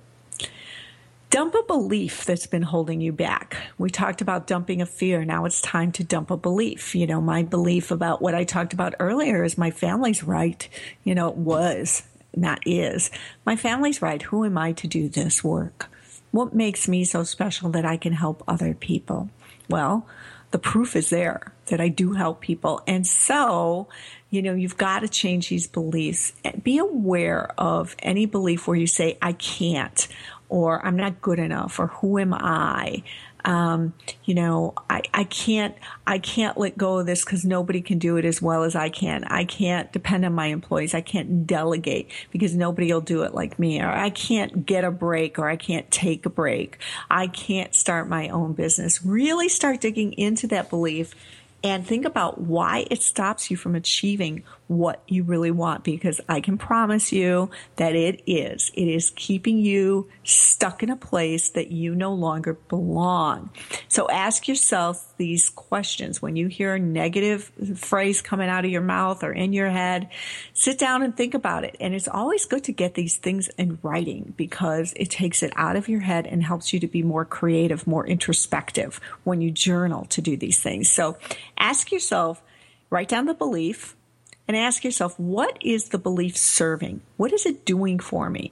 [1.30, 3.58] Dump a belief that's been holding you back.
[3.78, 5.26] We talked about dumping a fear.
[5.26, 6.96] Now it's time to dump a belief.
[6.96, 10.68] You know, my belief about what I talked about earlier is my family's right.
[11.04, 12.04] You know, it was,
[12.34, 13.12] not is.
[13.46, 14.22] My family's right.
[14.22, 15.90] Who am I to do this work?
[16.32, 19.30] What makes me so special that I can help other people?
[19.70, 20.08] Well,
[20.52, 22.82] the proof is there that I do help people.
[22.88, 23.90] And so,
[24.30, 26.32] you know, you've got to change these beliefs.
[26.64, 30.08] Be aware of any belief where you say, I can't,
[30.50, 33.04] or I'm not good enough or who am I?
[33.46, 33.94] Um,
[34.26, 35.74] you know, I, I can't,
[36.06, 38.90] I can't let go of this because nobody can do it as well as I
[38.90, 39.24] can.
[39.26, 40.94] I can't depend on my employees.
[40.94, 43.80] I can't delegate because nobody will do it like me.
[43.82, 46.78] Or I can't get a break or I can't take a break.
[47.10, 49.06] I can't start my own business.
[49.06, 51.16] Really start digging into that belief
[51.64, 56.42] and think about why it stops you from achieving what you really want because I
[56.42, 58.72] can promise you that it is.
[58.74, 63.50] It is keeping you stuck in a place that you no longer belong.
[63.88, 68.82] So ask yourself these questions when you hear a negative phrase coming out of your
[68.82, 70.10] mouth or in your head.
[70.54, 71.78] Sit down and think about it.
[71.80, 75.76] And it's always good to get these things in writing because it takes it out
[75.76, 80.06] of your head and helps you to be more creative, more introspective when you journal
[80.06, 80.92] to do these things.
[80.92, 81.18] So
[81.58, 82.42] ask yourself,
[82.90, 83.97] write down the belief
[84.48, 87.02] and ask yourself, what is the belief serving?
[87.18, 88.52] What is it doing for me?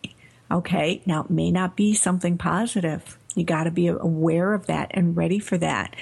[0.52, 1.02] Okay.
[1.06, 3.18] Now it may not be something positive.
[3.36, 5.96] You got to be aware of that and ready for that.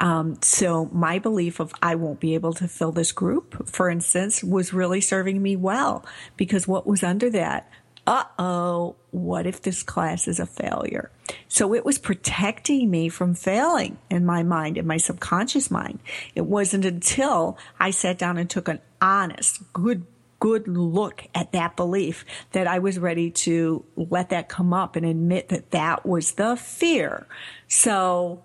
[0.00, 4.42] Um, so my belief of I won't be able to fill this group, for instance,
[4.42, 6.04] was really serving me well
[6.36, 7.70] because what was under that?
[8.10, 11.12] Uh oh, what if this class is a failure?
[11.46, 16.00] So it was protecting me from failing in my mind, in my subconscious mind.
[16.34, 20.08] It wasn't until I sat down and took an honest, good
[20.40, 25.06] good look at that belief that I was ready to let that come up and
[25.06, 27.28] admit that that was the fear.
[27.68, 28.42] So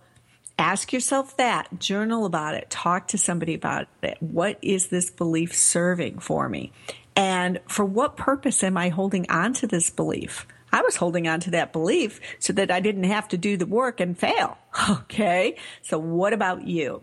[0.59, 4.17] ask yourself that, journal about it, talk to somebody about it.
[4.19, 6.71] What is this belief serving for me?
[7.15, 10.45] And for what purpose am I holding on to this belief?
[10.71, 13.65] I was holding on to that belief so that I didn't have to do the
[13.65, 14.57] work and fail.
[14.89, 15.55] Okay.
[15.81, 17.01] So what about you?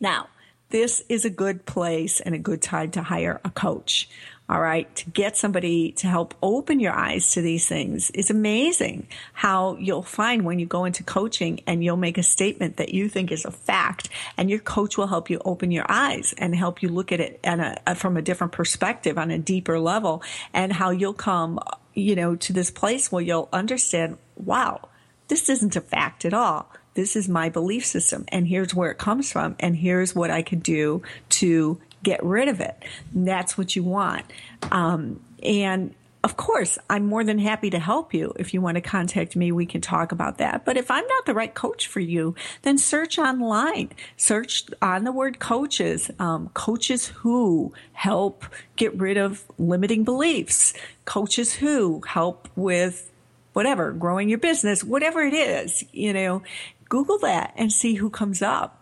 [0.00, 0.28] Now,
[0.70, 4.08] this is a good place and a good time to hire a coach.
[4.48, 4.94] All right.
[4.96, 10.02] To get somebody to help open your eyes to these things is amazing how you'll
[10.02, 13.44] find when you go into coaching and you'll make a statement that you think is
[13.44, 17.10] a fact and your coach will help you open your eyes and help you look
[17.10, 20.22] at it a, uh, uh, from a different perspective on a deeper level
[20.54, 21.58] and how you'll come
[21.96, 24.88] you know, to this place where you'll understand, wow,
[25.28, 26.70] this isn't a fact at all.
[26.94, 30.42] This is my belief system, and here's where it comes from, and here's what I
[30.42, 32.80] can do to get rid of it.
[33.12, 34.24] That's what you want.
[34.70, 35.92] Um, and
[36.22, 38.32] of course, I'm more than happy to help you.
[38.38, 40.64] If you want to contact me, we can talk about that.
[40.64, 43.90] But if I'm not the right coach for you, then search online.
[44.16, 48.44] Search on the word coaches, um, coaches who help
[48.76, 53.10] get rid of limiting beliefs, coaches who help with
[53.52, 56.42] whatever, growing your business, whatever it is, you know,
[56.88, 58.75] Google that and see who comes up.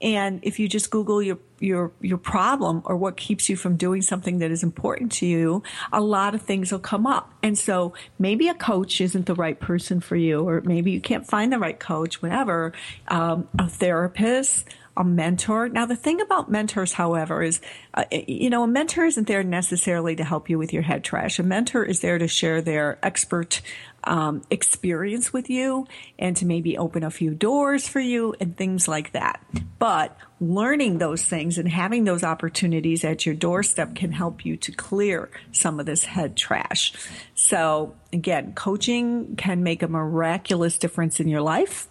[0.00, 4.00] And if you just Google your, your, your problem or what keeps you from doing
[4.00, 7.32] something that is important to you, a lot of things will come up.
[7.42, 11.26] And so maybe a coach isn't the right person for you, or maybe you can't
[11.26, 12.72] find the right coach, whatever.
[13.08, 14.68] Um, a therapist,
[14.98, 15.68] a mentor.
[15.68, 17.60] Now, the thing about mentors, however, is,
[17.94, 21.38] uh, you know, a mentor isn't there necessarily to help you with your head trash.
[21.38, 23.62] A mentor is there to share their expert
[24.04, 25.86] um, experience with you
[26.18, 29.40] and to maybe open a few doors for you and things like that.
[29.78, 34.72] But learning those things and having those opportunities at your doorstep can help you to
[34.72, 36.92] clear some of this head trash.
[37.34, 41.88] So again, coaching can make a miraculous difference in your life.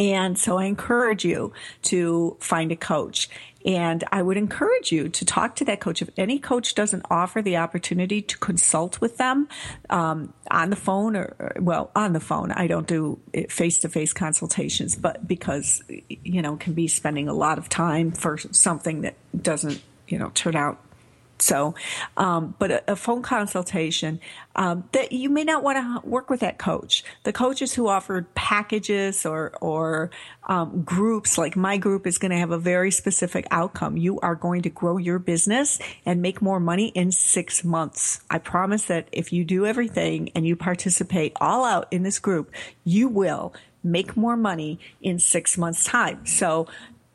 [0.00, 3.28] And so I encourage you to find a coach.
[3.66, 6.00] And I would encourage you to talk to that coach.
[6.00, 9.48] If any coach doesn't offer the opportunity to consult with them
[9.90, 13.18] um, on the phone or, or, well, on the phone, I don't do
[13.48, 18.12] face to face consultations, but because, you know, can be spending a lot of time
[18.12, 20.80] for something that doesn't, you know, turn out
[21.40, 21.74] so,
[22.16, 24.20] um, but a, a, phone consultation
[24.56, 27.04] um, that you may not want to work with that coach.
[27.22, 30.10] The coaches who offered packages or or
[30.46, 33.96] um, groups, like my group, is going to have a very specific outcome.
[33.96, 38.20] You are going to grow your business and make more money in six months.
[38.30, 42.52] I promise that if you do everything and you participate all out in this group,
[42.84, 46.26] you will make more money in six months' time.
[46.26, 46.66] So,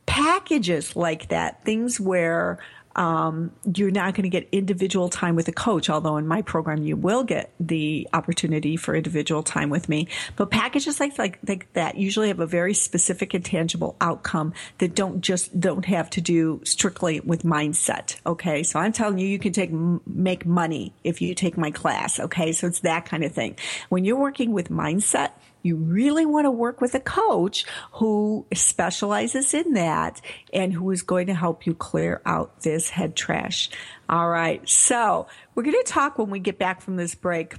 [0.06, 2.60] packages like that, things where
[2.96, 6.84] um, you're not going to get individual time with a coach, although in my program
[6.84, 10.08] you will get the opportunity for individual time with me.
[10.36, 14.96] But packages like, like, like that usually have a very specific and tangible outcome that
[14.96, 18.18] don't just don't have to do strictly with mindset.
[18.26, 22.20] Okay, so I'm telling you, you can take make money if you take my class.
[22.20, 23.56] Okay, so it's that kind of thing.
[23.90, 25.32] When you're working with mindset
[25.64, 30.22] you really want to work with a coach who specializes in that
[30.54, 33.70] and who is going to help you clear out this head trash.
[34.10, 34.68] All right.
[34.68, 37.56] So we're going to talk when we get back from this break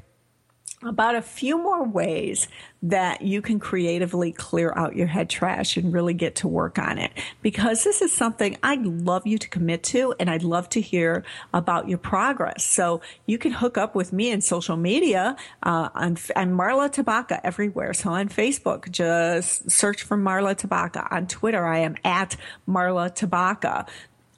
[0.85, 2.49] about a few more ways
[2.82, 6.99] that you can creatively clear out your head trash and really get to work on
[6.99, 7.11] it.
[7.41, 11.24] Because this is something I'd love you to commit to and I'd love to hear
[11.55, 12.64] about your progress.
[12.64, 15.37] So you can hook up with me in social media.
[15.62, 17.95] Uh, I'm, I'm Marla Tabaka everywhere.
[17.95, 21.11] So on Facebook, just search for Marla Tabaka.
[21.11, 22.37] On Twitter, I am at
[22.68, 23.89] Marla Tabaka.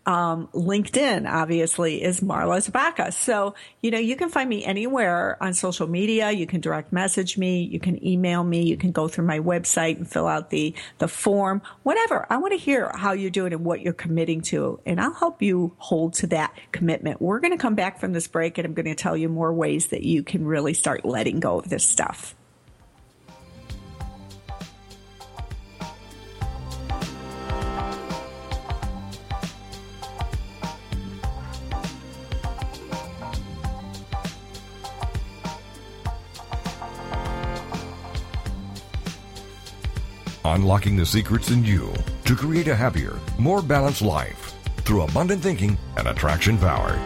[0.07, 3.13] Um, LinkedIn, obviously, is Marla Tabaka.
[3.13, 6.31] So, you know, you can find me anywhere on social media.
[6.31, 7.63] You can direct message me.
[7.63, 8.63] You can email me.
[8.63, 12.25] You can go through my website and fill out the, the form, whatever.
[12.31, 15.43] I want to hear how you're doing and what you're committing to, and I'll help
[15.43, 17.21] you hold to that commitment.
[17.21, 19.53] We're going to come back from this break and I'm going to tell you more
[19.53, 22.37] ways that you can really start letting go of this stuff.
[40.47, 41.93] Unlocking the secrets in you
[42.25, 46.97] to create a happier, more balanced life through abundant thinking and attraction power.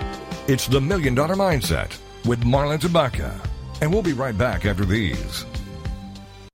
[0.47, 3.35] It's the Million Dollar Mindset with Marla Tabaka.
[3.81, 5.47] And we'll be right back after these.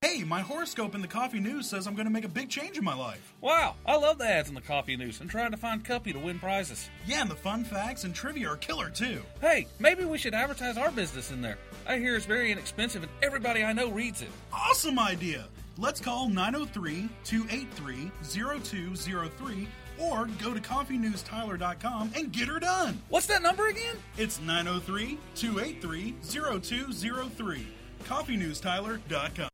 [0.00, 2.78] Hey, my horoscope in the coffee news says I'm going to make a big change
[2.78, 3.34] in my life.
[3.40, 6.20] Wow, I love the ads in the coffee news and trying to find Cuppy to
[6.20, 6.88] win prizes.
[7.04, 9.22] Yeah, and the fun facts and trivia are killer too.
[9.40, 11.58] Hey, maybe we should advertise our business in there.
[11.84, 14.30] I hear it's very inexpensive and everybody I know reads it.
[14.52, 15.46] Awesome idea!
[15.78, 19.68] Let's call 903 283 0203
[19.98, 23.00] or go to coffeenewstyler.com and get her done.
[23.08, 23.96] What's that number again?
[24.16, 27.66] It's 903 283 0203.
[28.04, 29.48] Coffeenewstyler.com.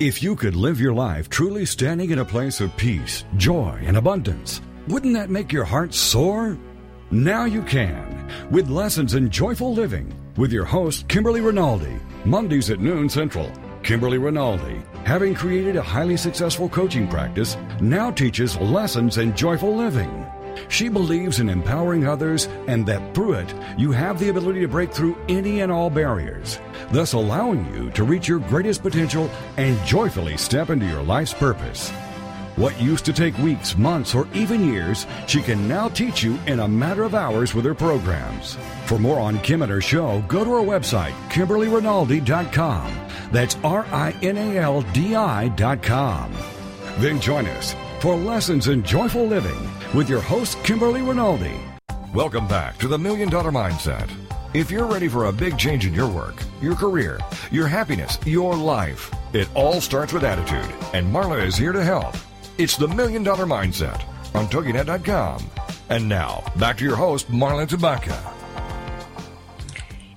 [0.00, 3.96] If you could live your life truly standing in a place of peace, joy, and
[3.96, 6.56] abundance, wouldn't that make your heart soar?
[7.10, 12.78] Now you can with Lessons in Joyful Living with your host, Kimberly Rinaldi, Mondays at
[12.78, 13.50] noon Central
[13.82, 20.26] Kimberly Rinaldi, having created a highly successful coaching practice, now teaches lessons in joyful living.
[20.68, 24.92] She believes in empowering others and that through it, you have the ability to break
[24.92, 26.58] through any and all barriers,
[26.90, 31.92] thus allowing you to reach your greatest potential and joyfully step into your life's purpose.
[32.56, 36.58] What used to take weeks, months, or even years, she can now teach you in
[36.58, 38.58] a matter of hours with her programs.
[38.86, 43.07] For more on Kim and her show, go to her website, KimberlyRinaldi.com.
[43.30, 46.32] That's R I N A L D I.com.
[46.98, 51.60] Then join us for Lessons in Joyful Living with your host, Kimberly Rinaldi.
[52.14, 54.10] Welcome back to the Million Dollar Mindset.
[54.54, 57.20] If you're ready for a big change in your work, your career,
[57.50, 62.16] your happiness, your life, it all starts with attitude, and Marla is here to help.
[62.56, 64.02] It's the Million Dollar Mindset
[64.34, 65.44] on TogiNet.com.
[65.90, 68.37] And now, back to your host, Marla Tabaka.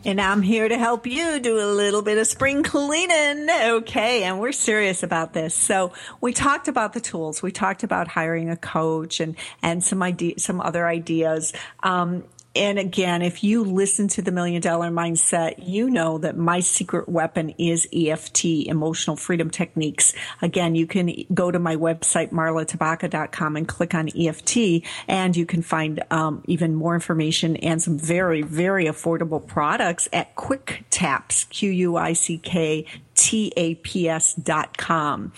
[0.04, 3.48] And I'm here to help you do a little bit of spring cleaning.
[3.50, 4.24] Okay.
[4.24, 5.54] And we're serious about this.
[5.54, 7.44] So we talked about the tools.
[7.44, 11.54] We talked about hiring a coach and, and some idea, some other ideas.
[11.84, 12.24] Um,
[12.54, 17.08] and again, if you listen to the million dollar mindset, you know that my secret
[17.08, 20.14] weapon is EFT, emotional freedom techniques.
[20.42, 25.62] Again, you can go to my website, marlatabaka.com and click on EFT and you can
[25.62, 32.86] find um, even more information and some very, very affordable products at Quick Taps, Q-U-I-C-K
[33.14, 35.32] T-A-P-S dot com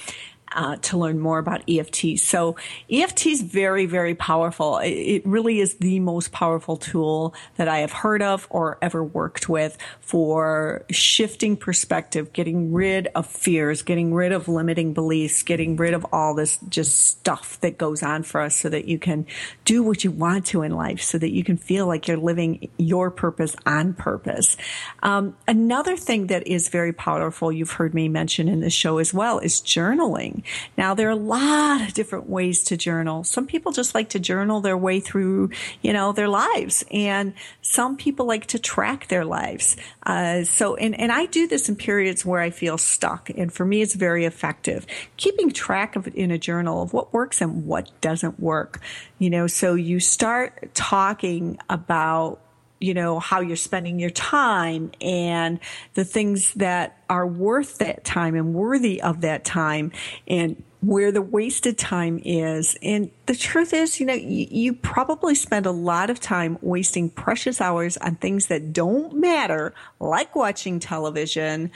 [0.54, 2.20] uh, to learn more about EFT.
[2.20, 2.56] So
[2.92, 4.80] EFT is very, very powerful.
[4.84, 9.50] It really is the most powerful tool that I have heard of or ever worked
[9.50, 15.94] with for shifting perspective, getting rid of fears, getting rid of limiting beliefs, getting rid
[15.94, 19.26] of all this just stuff that goes on for us so that you can
[19.66, 22.70] do what you want to in life, so that you can feel like you're living
[22.78, 24.58] your purpose on purpose.
[25.02, 29.14] Um, another thing that is very powerful, you've heard me mention in this show as
[29.14, 30.43] well, is journaling.
[30.78, 33.24] Now, there are a lot of different ways to journal.
[33.24, 36.84] Some people just like to journal their way through, you know, their lives.
[36.92, 39.78] And some people like to track their lives.
[40.04, 43.30] Uh, so, and, and I do this in periods where I feel stuck.
[43.30, 44.86] And for me, it's very effective.
[45.18, 48.82] Keeping track of it in a journal of what works and what doesn't work.
[49.20, 52.40] You know, so you start talking about
[52.84, 55.58] you know, how you're spending your time and
[55.94, 59.90] the things that are worth that time and worthy of that time
[60.28, 62.78] and where the wasted time is.
[62.84, 67.10] And the truth is, you know, you, you, probably spend a lot of time wasting
[67.10, 71.72] precious hours on things that don't matter, like watching television.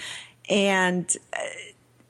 [0.50, 1.40] And, uh,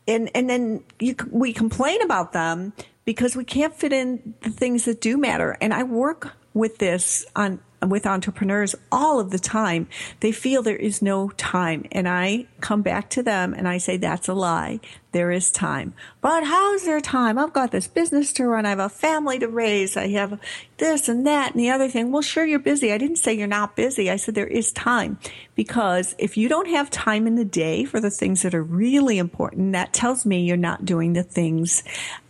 [0.07, 2.73] and, and then you, we complain about them
[3.05, 5.55] because we can't fit in the things that do matter.
[5.61, 9.87] And I work with this on with entrepreneurs all of the time.
[10.19, 11.85] They feel there is no time.
[11.91, 14.79] And I come back to them and I say, that's a lie.
[15.11, 15.93] There is time.
[16.21, 17.37] But how's there time?
[17.37, 18.65] I've got this business to run.
[18.65, 19.97] I have a family to raise.
[19.97, 20.39] I have
[20.77, 22.11] this and that and the other thing.
[22.11, 22.91] Well, sure, you're busy.
[22.91, 24.11] I didn't say you're not busy.
[24.11, 25.17] I said there is time
[25.55, 29.17] because if you don't have time in the day for the things that are really
[29.17, 31.83] important, that tells me you're not doing the things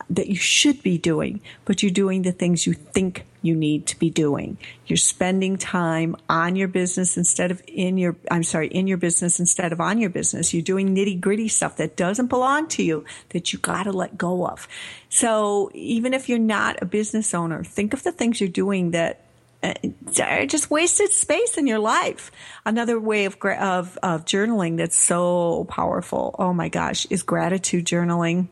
[0.09, 3.99] that you should be doing, but you're doing the things you think you need to
[3.99, 4.57] be doing.
[4.85, 9.39] You're spending time on your business instead of in your, I'm sorry, in your business
[9.39, 10.53] instead of on your business.
[10.53, 14.17] You're doing nitty gritty stuff that doesn't belong to you that you got to let
[14.17, 14.67] go of.
[15.09, 19.21] So even if you're not a business owner, think of the things you're doing that
[19.63, 19.73] uh,
[20.45, 22.31] just wasted space in your life.
[22.65, 26.35] Another way of, of, of journaling that's so powerful.
[26.37, 28.49] Oh my gosh, is gratitude journaling.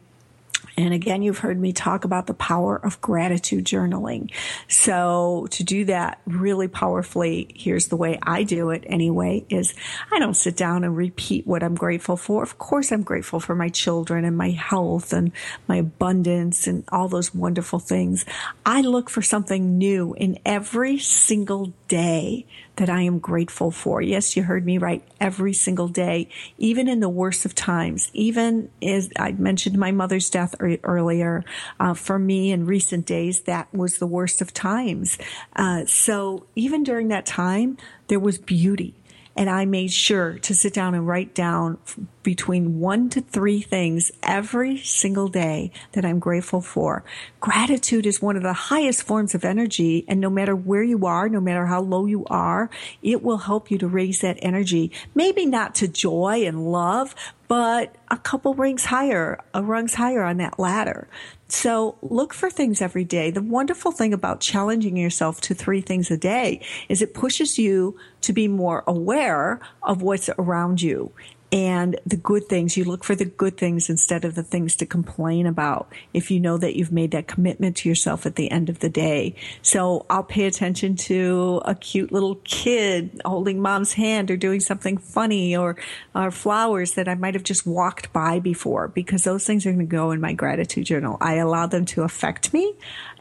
[0.78, 4.32] And again, you've heard me talk about the power of gratitude journaling.
[4.68, 9.74] So to do that really powerfully, here's the way I do it anyway, is
[10.12, 12.44] I don't sit down and repeat what I'm grateful for.
[12.44, 15.32] Of course, I'm grateful for my children and my health and
[15.68, 18.26] my abundance and all those wonderful things.
[18.66, 24.02] I look for something new in every single day that I am grateful for.
[24.02, 25.04] Yes, you heard me right.
[25.20, 30.30] Every single day, even in the worst of times, even as I mentioned my mother's
[30.30, 31.44] death earlier,
[31.80, 35.18] uh, for me in recent days, that was the worst of times.
[35.56, 37.78] Uh, so even during that time,
[38.08, 38.96] there was beauty
[39.36, 41.78] and I made sure to sit down and write down
[42.24, 47.04] between one to three things every single day that I'm grateful for.
[47.40, 50.06] Gratitude is one of the highest forms of energy.
[50.08, 52.70] And no matter where you are, no matter how low you are,
[53.04, 54.92] it will help you to raise that energy.
[55.14, 57.14] Maybe not to joy and love,
[57.48, 61.08] but a couple rings higher, a rungs higher on that ladder.
[61.56, 63.32] So look for things every day.
[63.32, 67.98] The wonderful thing about challenging yourself to three things a day is it pushes you
[68.22, 71.14] to be more aware of what's around you.
[71.52, 72.76] And the good things.
[72.76, 76.40] You look for the good things instead of the things to complain about if you
[76.40, 79.36] know that you've made that commitment to yourself at the end of the day.
[79.62, 84.98] So I'll pay attention to a cute little kid holding mom's hand or doing something
[84.98, 85.78] funny or,
[86.14, 89.80] or flowers that I might have just walked by before because those things are going
[89.80, 91.18] to go in my gratitude journal.
[91.22, 92.74] I allow them to affect me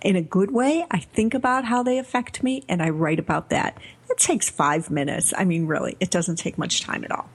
[0.02, 0.86] in a good way.
[0.90, 3.78] I think about how they affect me and I write about that.
[4.10, 5.32] It takes five minutes.
[5.36, 7.28] I mean, really, it doesn't take much time at all.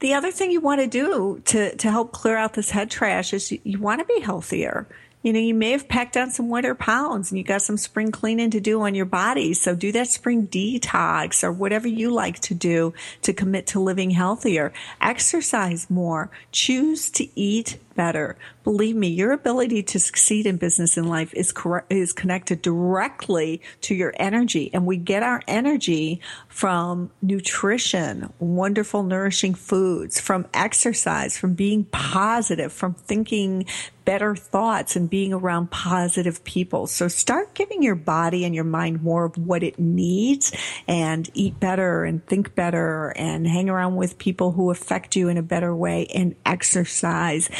[0.00, 3.32] The other thing you want to do to, to help clear out this head trash
[3.32, 4.86] is you, you want to be healthier.
[5.22, 8.12] You know, you may have packed on some winter pounds and you got some spring
[8.12, 9.52] cleaning to do on your body.
[9.52, 14.10] So do that spring detox or whatever you like to do to commit to living
[14.10, 14.72] healthier.
[15.00, 16.30] Exercise more.
[16.52, 18.38] Choose to eat better.
[18.62, 21.52] Believe me, your ability to succeed in business and life is
[21.90, 29.52] is connected directly to your energy, and we get our energy from nutrition, wonderful, nourishing
[29.52, 33.66] foods, from exercise, from being positive, from thinking
[34.08, 36.86] better thoughts and being around positive people.
[36.86, 40.50] So start giving your body and your mind more of what it needs
[40.88, 45.36] and eat better and think better and hang around with people who affect you in
[45.36, 47.50] a better way and exercise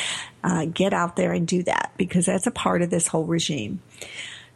[0.45, 3.81] uh, get out there and do that because that's a part of this whole regime.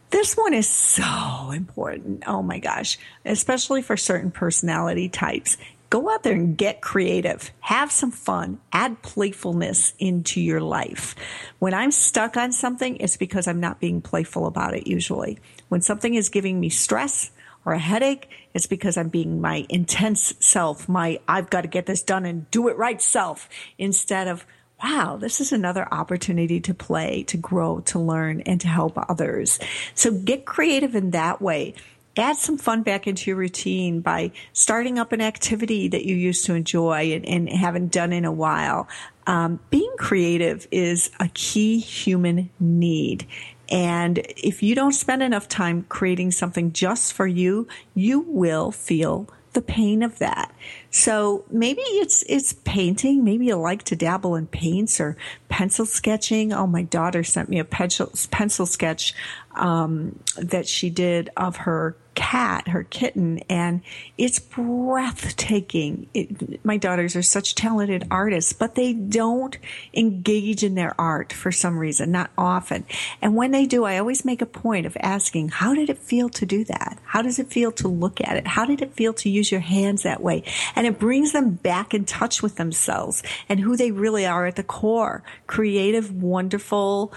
[0.09, 2.23] This one is so important.
[2.27, 5.57] Oh my gosh, especially for certain personality types.
[5.89, 7.51] Go out there and get creative.
[7.59, 8.59] Have some fun.
[8.71, 11.15] Add playfulness into your life.
[11.59, 15.39] When I'm stuck on something, it's because I'm not being playful about it usually.
[15.69, 17.31] When something is giving me stress,
[17.65, 21.85] or a headache, it's because I'm being my intense self, my I've got to get
[21.85, 24.45] this done and do it right self, instead of
[24.83, 29.59] wow, this is another opportunity to play, to grow, to learn, and to help others.
[29.95, 31.75] So get creative in that way.
[32.17, 36.45] Add some fun back into your routine by starting up an activity that you used
[36.45, 38.87] to enjoy and, and haven't done in a while.
[39.25, 43.25] Um, being creative is a key human need.
[43.69, 49.27] And if you don't spend enough time creating something just for you, you will feel
[49.53, 50.53] the pain of that.
[50.93, 53.23] So maybe it's it's painting.
[53.23, 55.17] Maybe you like to dabble in paints or
[55.49, 56.53] pencil sketching.
[56.53, 59.15] Oh, my daughter sent me a pencil pencil sketch
[59.55, 63.81] um, that she did of her cat, her kitten, and
[64.17, 66.07] it's breathtaking.
[66.13, 69.57] It, my daughters are such talented artists, but they don't
[69.93, 72.85] engage in their art for some reason, not often.
[73.21, 76.29] And when they do, I always make a point of asking, how did it feel
[76.29, 76.99] to do that?
[77.03, 78.47] How does it feel to look at it?
[78.47, 80.43] How did it feel to use your hands that way?
[80.75, 84.55] And it brings them back in touch with themselves and who they really are at
[84.55, 85.23] the core.
[85.47, 87.13] Creative, wonderful,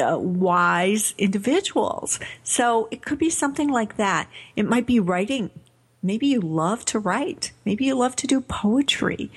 [0.00, 2.18] uh, wise individuals.
[2.42, 4.28] So it could be something like that.
[4.56, 5.50] It might be writing.
[6.02, 7.52] Maybe you love to write.
[7.64, 9.30] Maybe you love to do poetry.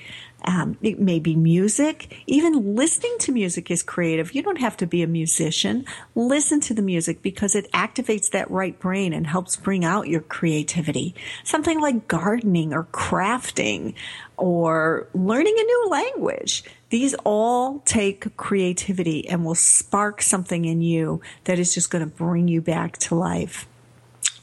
[0.46, 2.22] Um, it may be music.
[2.28, 4.32] Even listening to music is creative.
[4.32, 5.84] You don't have to be a musician.
[6.14, 10.20] Listen to the music because it activates that right brain and helps bring out your
[10.20, 11.16] creativity.
[11.42, 13.94] Something like gardening or crafting
[14.36, 16.62] or learning a new language.
[16.90, 22.14] These all take creativity and will spark something in you that is just going to
[22.14, 23.66] bring you back to life.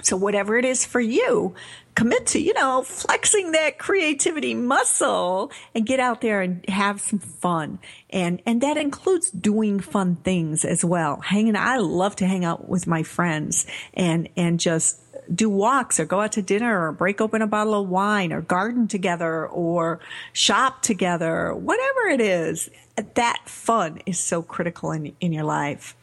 [0.01, 1.55] So whatever it is for you,
[1.95, 7.19] commit to, you know, flexing that creativity muscle and get out there and have some
[7.19, 7.79] fun.
[8.09, 11.19] And, and that includes doing fun things as well.
[11.21, 14.99] Hanging, I love to hang out with my friends and, and just
[15.33, 18.41] do walks or go out to dinner or break open a bottle of wine or
[18.41, 19.99] garden together or
[20.33, 22.69] shop together, whatever it is.
[22.95, 25.95] That fun is so critical in, in your life.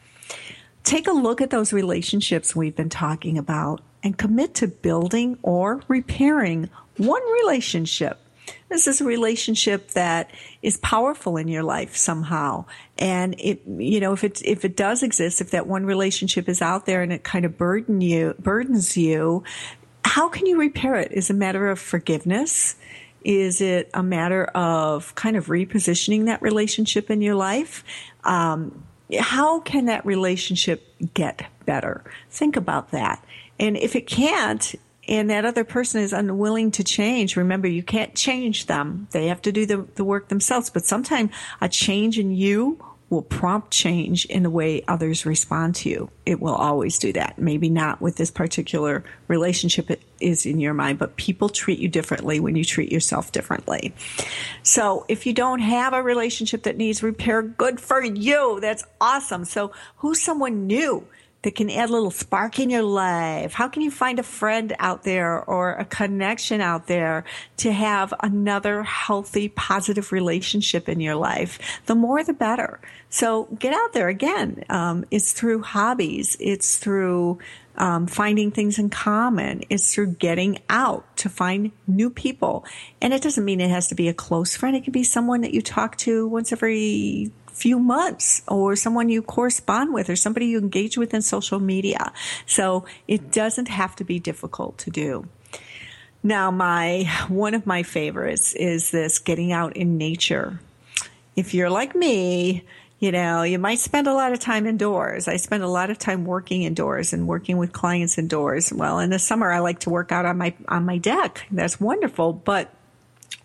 [0.83, 5.81] Take a look at those relationships we've been talking about and commit to building or
[5.87, 8.19] repairing one relationship.
[8.69, 10.31] This is a relationship that
[10.61, 12.65] is powerful in your life somehow.
[12.97, 16.61] And it, you know, if it, if it does exist, if that one relationship is
[16.61, 19.43] out there and it kind of burden you, burdens you,
[20.05, 21.11] how can you repair it?
[21.11, 22.75] Is a matter of forgiveness?
[23.23, 27.83] Is it a matter of kind of repositioning that relationship in your life?
[28.23, 28.83] Um,
[29.19, 32.03] how can that relationship get better?
[32.29, 33.23] Think about that.
[33.61, 34.75] And if it can't,
[35.07, 39.07] and that other person is unwilling to change, remember you can't change them.
[39.11, 40.69] They have to do the, the work themselves.
[40.69, 41.31] But sometimes
[41.61, 46.09] a change in you will prompt change in the way others respond to you.
[46.25, 47.37] It will always do that.
[47.37, 51.89] Maybe not with this particular relationship it is in your mind, but people treat you
[51.89, 53.93] differently when you treat yourself differently.
[54.63, 58.59] So if you don't have a relationship that needs repair, good for you.
[58.61, 59.43] That's awesome.
[59.43, 61.05] So who's someone new
[61.43, 63.53] that can add a little spark in your life?
[63.53, 67.23] How can you find a friend out there or a connection out there
[67.57, 71.59] to have another healthy, positive relationship in your life?
[71.85, 72.79] The more, the better.
[73.09, 74.63] So get out there again.
[74.69, 76.37] Um, it's through hobbies.
[76.39, 77.39] It's through
[77.75, 79.63] um, finding things in common.
[79.69, 82.65] It's through getting out to find new people.
[83.01, 84.75] And it doesn't mean it has to be a close friend.
[84.75, 87.31] It can be someone that you talk to once every
[87.61, 92.11] few months or someone you correspond with or somebody you engage with in social media.
[92.47, 95.27] So it doesn't have to be difficult to do.
[96.23, 100.59] Now, my, one of my favorites is this getting out in nature.
[101.35, 102.63] If you're like me,
[102.99, 105.27] you know, you might spend a lot of time indoors.
[105.27, 108.73] I spend a lot of time working indoors and working with clients indoors.
[108.73, 111.45] Well, in the summer, I like to work out on my, on my deck.
[111.51, 112.33] That's wonderful.
[112.33, 112.73] But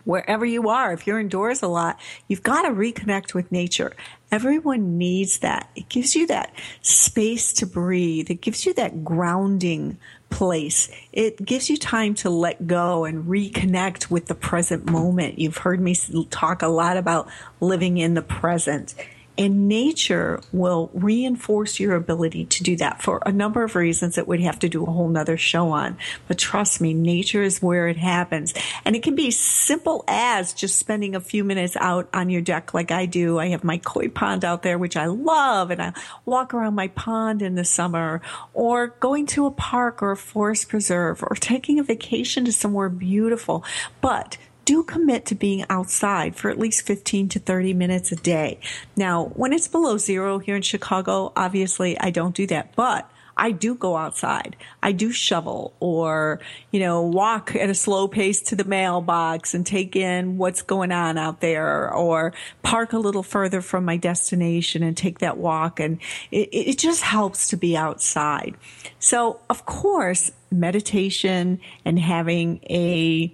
[0.06, 3.92] wherever you are, if you're indoors a lot, you've got to reconnect with nature.
[4.30, 5.68] Everyone needs that.
[5.74, 8.30] It gives you that space to breathe.
[8.30, 9.98] It gives you that grounding
[10.30, 10.88] place.
[11.12, 15.40] It gives you time to let go and reconnect with the present moment.
[15.40, 15.96] You've heard me
[16.30, 17.28] talk a lot about
[17.60, 18.94] living in the present.
[19.38, 24.26] And nature will reinforce your ability to do that for a number of reasons that
[24.26, 25.98] we'd have to do a whole nother show on.
[26.26, 28.54] But trust me, nature is where it happens.
[28.84, 32.72] And it can be simple as just spending a few minutes out on your deck
[32.72, 33.38] like I do.
[33.38, 35.92] I have my koi pond out there, which I love, and I
[36.24, 38.22] walk around my pond in the summer,
[38.54, 42.88] or going to a park or a forest preserve, or taking a vacation to somewhere
[42.88, 43.64] beautiful.
[44.00, 48.60] But do commit to being outside for at least 15 to 30 minutes a day.
[48.96, 53.50] Now, when it's below zero here in Chicago, obviously I don't do that, but I
[53.50, 54.56] do go outside.
[54.82, 56.40] I do shovel or,
[56.70, 60.90] you know, walk at a slow pace to the mailbox and take in what's going
[60.90, 65.80] on out there or park a little further from my destination and take that walk.
[65.80, 65.98] And
[66.30, 68.54] it, it just helps to be outside.
[68.98, 73.32] So, of course, meditation and having a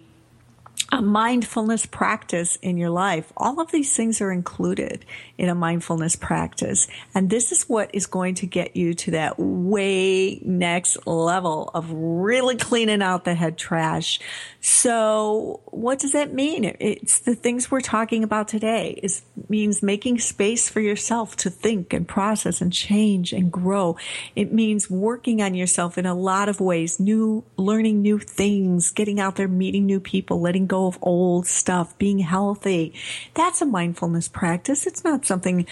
[0.93, 3.33] a mindfulness practice in your life.
[3.35, 5.07] All of these things are included
[5.39, 6.87] in a mindfulness practice.
[7.15, 11.91] And this is what is going to get you to that way next level of
[11.91, 14.21] really cleaning out the head trash.
[14.65, 16.77] So what does that mean?
[16.79, 19.01] It's the things we're talking about today.
[19.03, 23.97] It means making space for yourself to think and process and change and grow.
[24.37, 29.19] It means working on yourself in a lot of ways, new, learning new things, getting
[29.19, 32.95] out there, meeting new people, letting go of old stuff, being healthy.
[33.35, 34.87] That's a mindfulness practice.
[34.87, 35.67] It's not something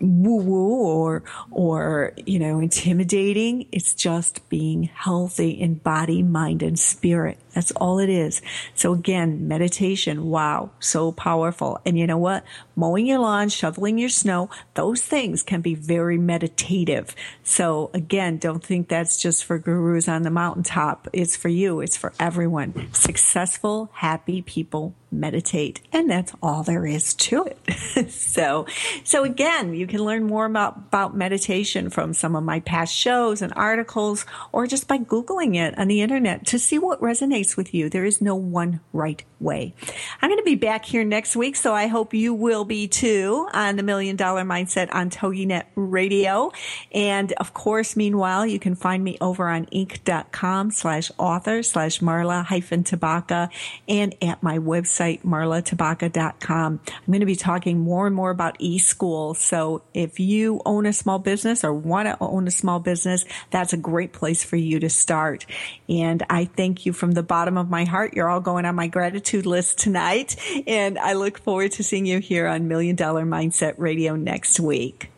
[0.00, 3.66] woo woo or, or, you know, intimidating.
[3.72, 7.38] It's just being healthy in body, mind, and spirit.
[7.54, 8.42] That's all it is.
[8.74, 10.26] So again, meditation.
[10.26, 10.70] Wow.
[10.78, 11.80] So powerful.
[11.86, 12.44] And you know what?
[12.74, 17.14] Mowing your lawn, shoveling your snow, those things can be very meditative.
[17.42, 21.08] So again, don't think that's just for gurus on the mountaintop.
[21.14, 21.80] It's for you.
[21.80, 22.92] It's for everyone.
[22.92, 25.80] Successful, happy people meditate.
[25.92, 28.10] And that's all there is to it.
[28.10, 28.66] so,
[29.04, 33.42] so again, you can learn more about, about meditation from some of my past shows
[33.42, 37.72] and articles or just by Googling it on the internet to see what resonates with
[37.74, 37.88] you.
[37.88, 39.74] There is no one right way.
[40.22, 43.48] I'm going to be back here next week, so I hope you will be too
[43.52, 46.52] on the Million Dollar Mindset on TogiNet Radio.
[46.92, 52.44] And of course, meanwhile, you can find me over on inc.com slash author slash Marla
[52.44, 53.50] hyphen Tabaka
[53.88, 56.80] and at my website, marlatabaka.com.
[56.86, 59.34] I'm going to be talking more and more about e-school.
[59.34, 63.72] So if you own a small business or want to own a small business, that's
[63.72, 65.44] a great place for you to start.
[65.88, 68.14] And I thank you from the bottom of my heart.
[68.14, 70.36] You're all going on my gratitude gratitude list tonight.
[70.66, 75.10] And I look forward to seeing you here on Million Dollar Mindset Radio next week.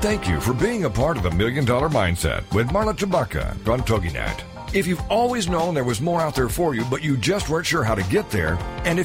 [0.00, 3.80] Thank you for being a part of the Million Dollar Mindset with Marla Tabaka on
[3.80, 4.53] TogiNet.
[4.74, 7.64] If you've always known there was more out there for you, but you just weren't
[7.64, 9.02] sure how to get there, and if